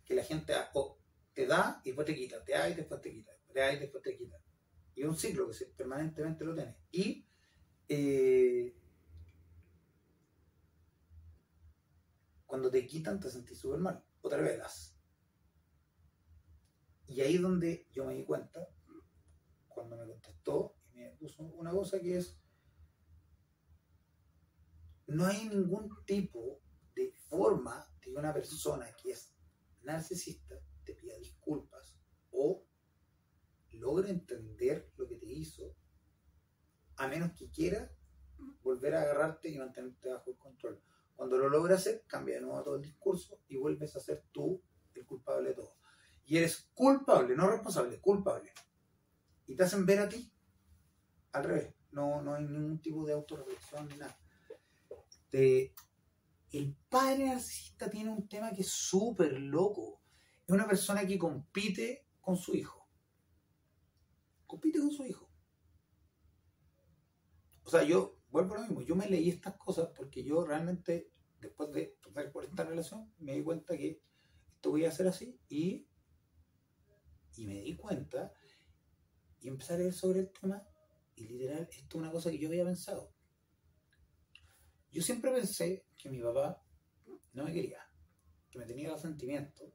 [0.05, 0.55] Que la gente
[1.33, 3.79] te da y después te quita, te da y después te quita, te da y
[3.79, 4.41] después te quita.
[4.97, 6.75] Y es un ciclo que permanentemente lo tienes.
[6.91, 7.25] Y
[7.89, 8.75] eh,
[12.45, 14.03] cuando te quitan te sentís súper mal.
[14.21, 14.98] Otra vez das.
[17.09, 18.69] Y ahí es donde yo me di cuenta,
[19.67, 22.39] cuando me contestó y me puso una cosa que es,
[25.07, 26.61] no hay ningún tipo
[26.95, 29.35] de forma de que una persona que es
[29.83, 30.55] narcisista
[30.85, 31.97] te pida disculpas
[32.31, 32.69] o
[33.79, 35.75] logre entender lo que te hizo,
[36.97, 37.91] a menos que quiera
[38.63, 40.83] volver a agarrarte y mantenerte bajo el control.
[41.15, 44.63] Cuando lo logra hacer, cambia de nuevo todo el discurso y vuelves a ser tú
[44.95, 45.75] el culpable de todo.
[46.29, 48.53] Y eres culpable, no responsable, culpable.
[49.47, 50.31] Y te hacen ver a ti
[51.33, 51.75] al revés.
[51.91, 54.17] No, no hay ningún tipo de autorreflexión ni nada.
[55.33, 60.03] el padre narcisista tiene un tema que es súper loco.
[60.47, 62.87] Es una persona que compite con su hijo.
[64.47, 65.31] Compite con su hijo.
[67.65, 71.11] O sea, yo vuelvo a lo mismo, yo me leí estas cosas porque yo realmente,
[71.41, 74.03] después de pasar por esta relación, me di cuenta que
[74.55, 75.87] esto voy a hacer así y,
[77.39, 78.33] y me di cuenta
[79.41, 80.67] y empecé a leer sobre el tema
[81.15, 83.13] y literal, esto es una cosa que yo había pensado.
[84.91, 86.63] Yo siempre pensé que mi papá
[87.33, 87.81] no me quería,
[88.51, 89.73] que me tenía los sentimientos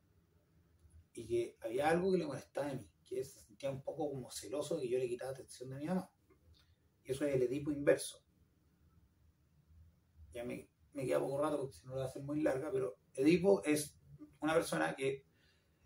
[1.14, 4.32] y que había algo que le molestaba a mí, que se sentía un poco como
[4.32, 6.10] celoso de que yo le quitaba atención de mi mamá.
[7.04, 8.24] Y eso es el Edipo inverso
[10.34, 12.72] ya me, me queda poco rato porque si no lo voy a hacer muy larga,
[12.72, 13.96] pero Edipo es
[14.42, 15.26] una persona que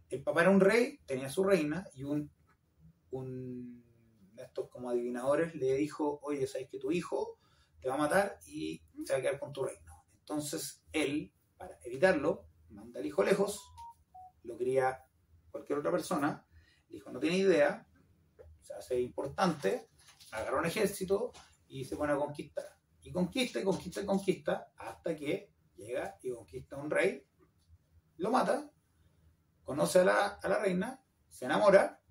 [0.09, 2.31] el papá era un rey, tenía su reina y un,
[3.11, 3.83] un
[4.33, 7.39] de estos como adivinadores le dijo, oye, sabes que tu hijo
[7.81, 10.05] te va a matar y se va a quedar con tu reino.
[10.19, 13.71] Entonces él, para evitarlo, manda al hijo lejos,
[14.43, 15.05] lo cría
[15.51, 16.45] cualquier otra persona,
[16.89, 17.87] el hijo no tiene idea,
[18.61, 19.89] se hace importante,
[20.31, 21.31] agarra un ejército
[21.67, 22.77] y se pone a conquistar.
[23.01, 27.25] Y conquista y conquista y conquista hasta que llega y conquista a un rey,
[28.17, 28.69] lo mata,
[29.67, 32.01] conoce a la, reina, se enamora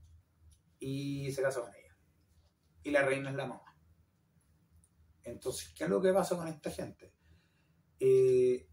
[0.78, 1.96] y se casa con ella.
[2.82, 3.74] Y la reina es la mamá.
[5.22, 7.14] Entonces, ¿qué es lo que pasa con esta gente?
[7.98, 8.68] Eh,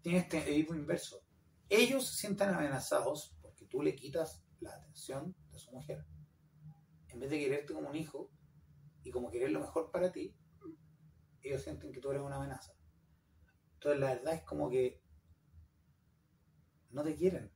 [0.00, 1.24] tiene este Edipo inverso.
[1.68, 6.04] Ellos se sienten amenazados porque tú le quitas la atención de su mujer.
[7.10, 8.28] En vez de quererte como un hijo,
[9.04, 10.36] y como querer lo mejor para ti,
[11.42, 12.74] ellos sienten que tú eres una amenaza.
[13.74, 15.00] Entonces la verdad es como que
[16.92, 17.50] no te quieren.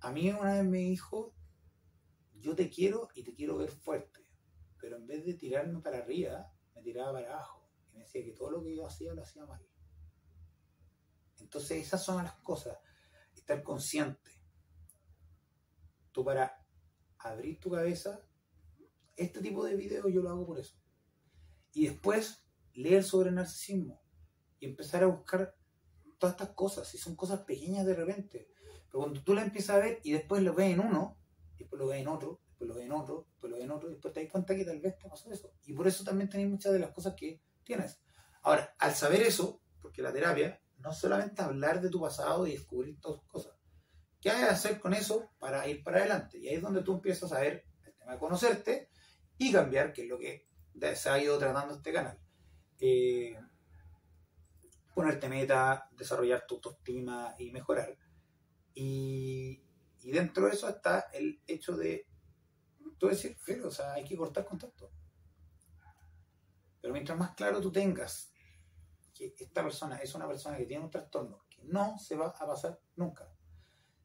[0.00, 1.34] A mí una vez me dijo,
[2.34, 4.26] yo te quiero y te quiero ver fuerte,
[4.80, 8.32] pero en vez de tirarme para arriba, me tiraba para abajo y me decía que
[8.32, 9.64] todo lo que yo hacía lo hacía mal.
[11.38, 12.78] Entonces esas son las cosas,
[13.34, 14.30] estar consciente.
[16.12, 16.66] Tú para
[17.18, 18.24] abrir tu cabeza
[19.16, 20.76] este tipo de videos yo lo hago por eso.
[21.72, 22.42] Y después
[22.72, 24.02] leer sobre narcisismo
[24.58, 25.54] y empezar a buscar
[26.20, 28.48] todas estas cosas, si son cosas pequeñas de repente.
[28.86, 31.16] Pero cuando tú la empiezas a ver y después lo ves en uno,
[31.58, 33.88] después lo ves en otro, después lo ves en otro, después lo ves en otro,
[33.88, 35.52] después te das cuenta que tal vez te pasó eso.
[35.64, 37.98] Y por eso también tenéis muchas de las cosas que tienes.
[38.42, 42.52] Ahora, al saber eso, porque la terapia no es solamente hablar de tu pasado y
[42.52, 43.54] descubrir todas cosas.
[44.20, 46.38] ¿Qué hay que hacer con eso para ir para adelante?
[46.38, 48.90] Y ahí es donde tú empiezas a ver el tema de conocerte
[49.38, 50.46] y cambiar, que es lo que
[50.94, 52.18] se ha ido tratando este canal.
[52.78, 53.34] Eh,
[55.00, 57.96] ponerte meta, desarrollar tu autoestima y mejorar.
[58.74, 59.62] Y,
[60.04, 62.06] dentro de eso está el hecho de,
[62.98, 64.92] tú decir, o sea, hay que cortar contacto.
[66.80, 68.32] Pero mientras más claro tú tengas
[69.14, 72.46] que esta persona es una persona que tiene un trastorno que no se va a
[72.46, 73.30] pasar nunca.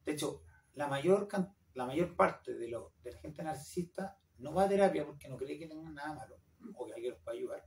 [0.04, 0.42] De hecho,
[0.74, 1.28] la mayor,
[1.74, 5.36] la mayor parte de, lo, de la gente narcisista no va a terapia porque no
[5.36, 6.38] cree que tengan nada malo
[6.74, 7.66] o que alguien los pueda ayudar.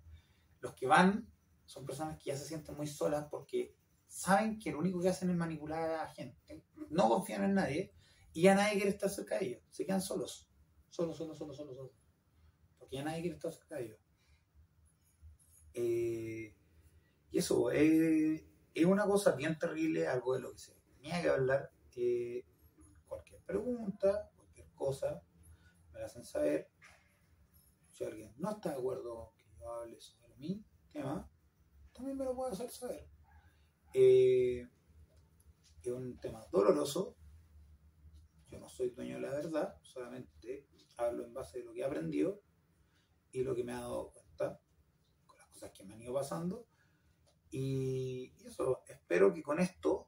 [0.62, 1.28] Los que van
[1.70, 3.76] son personas que ya se sienten muy solas porque
[4.07, 7.93] saben que lo único que hacen es manipular a la gente, no confían en nadie
[8.34, 9.63] y ya nadie quiere estar cerca de ellos.
[9.70, 10.49] Se quedan solos,
[10.89, 11.91] solos, solos, solos, solos, solos.
[12.80, 13.99] Porque ya nadie quiere estar cerca de ellos.
[15.76, 16.55] Eh,
[17.30, 21.30] y eso eh, es una cosa bien terrible, algo de lo que se tenía que
[21.30, 21.72] hablar.
[23.07, 25.22] Cualquier pregunta, cualquier cosa,
[25.93, 26.72] me hacen saber.
[27.86, 31.30] Si alguien no está de acuerdo que yo hable sobre mi tema,
[32.00, 33.06] también me lo puede hacer saber.
[33.93, 34.66] Eh,
[35.84, 37.18] es un tema doloroso.
[38.47, 40.66] Yo no soy dueño de la verdad, solamente
[40.97, 42.41] hablo en base de lo que he aprendido
[43.34, 44.62] y lo que me ha dado cuenta
[45.26, 46.66] con las cosas que me han ido pasando.
[47.52, 50.08] Y eso, espero que con esto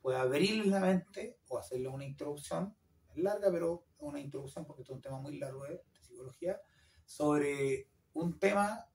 [0.00, 2.76] pueda abrirles la mente o hacerles una introducción
[3.16, 6.60] larga, pero una introducción, porque es un tema muy largo de, psicología,
[7.04, 8.88] sobre un tema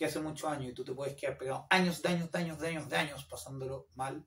[0.00, 2.58] que hace muchos años y tú te puedes quedar pegado años, de años, de años,
[2.58, 4.26] de años, de años pasándolo mal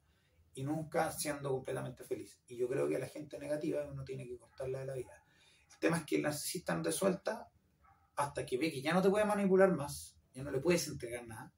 [0.54, 2.40] y nunca siendo completamente feliz.
[2.46, 5.24] Y yo creo que a la gente negativa uno tiene que cortarla de la vida.
[5.72, 7.50] El tema es que el narcisista no suelta
[8.18, 11.26] hasta que ve que ya no te puede manipular más ya no le puedes entregar
[11.26, 11.52] nada.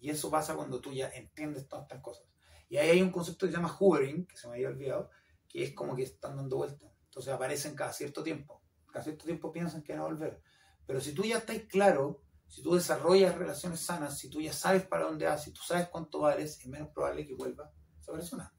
[0.00, 2.26] Y eso pasa cuando tú ya entiendes todas estas cosas.
[2.68, 5.10] Y ahí hay un concepto que se llama hoovering, que se me había olvidado,
[5.48, 6.90] que es como que están dando vueltas.
[7.04, 8.64] Entonces aparecen cada cierto tiempo.
[8.92, 10.42] Cada cierto tiempo piensan que van a volver.
[10.88, 14.86] Pero si tú ya estás claro, si tú desarrollas relaciones sanas, si tú ya sabes
[14.86, 17.70] para dónde vas, si tú sabes cuánto vales, es menos probable que vuelva
[18.00, 18.54] esa persona.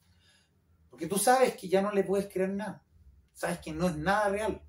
[0.91, 2.85] Porque tú sabes que ya no le puedes creer nada.
[3.33, 4.63] Sabes que no es nada real.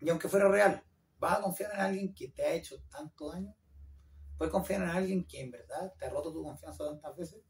[0.00, 0.82] Y aunque fuera real,
[1.18, 3.54] ¿vas a confiar en alguien que te ha hecho tanto daño?
[4.38, 7.44] ¿Puedes confiar en alguien que en verdad te ha roto tu confianza tantas veces?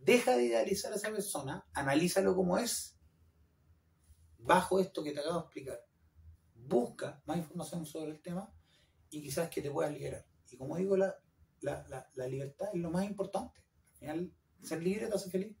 [0.00, 2.98] Deja de idealizar a esa persona, analízalo como es,
[4.36, 5.86] bajo esto que te acabo de explicar.
[6.68, 8.52] Busca más información sobre el tema
[9.10, 10.26] y quizás que te puedas liberar.
[10.50, 11.16] Y como digo, la,
[11.60, 13.60] la, libertad es lo más importante.
[13.92, 15.56] Al final, ser libre te hace feliz.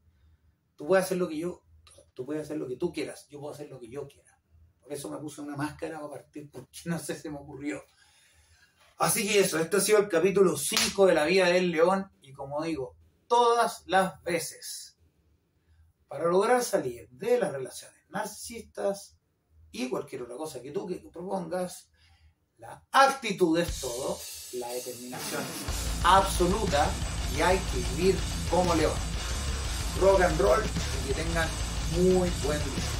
[0.76, 1.62] Tú puedes hacer lo que yo,
[2.14, 4.38] tú puedes hacer lo que tú quieras, yo puedo hacer lo que yo quiera.
[4.80, 7.82] Por eso me puse una máscara a partir porque no sé, se me ocurrió.
[8.98, 12.32] Así que eso, este ha sido el capítulo 5 de la vida del león y
[12.32, 12.96] como digo,
[13.26, 14.98] todas las veces,
[16.08, 19.15] para lograr salir de las relaciones narcisistas
[19.82, 21.88] y cualquier otra cosa que tú que propongas,
[22.58, 24.18] la actitud es todo,
[24.54, 26.90] la determinación es absoluta
[27.36, 28.16] y hay que vivir
[28.50, 28.94] como león.
[30.00, 31.48] Rock and roll y que tengan
[31.92, 32.95] muy buen día.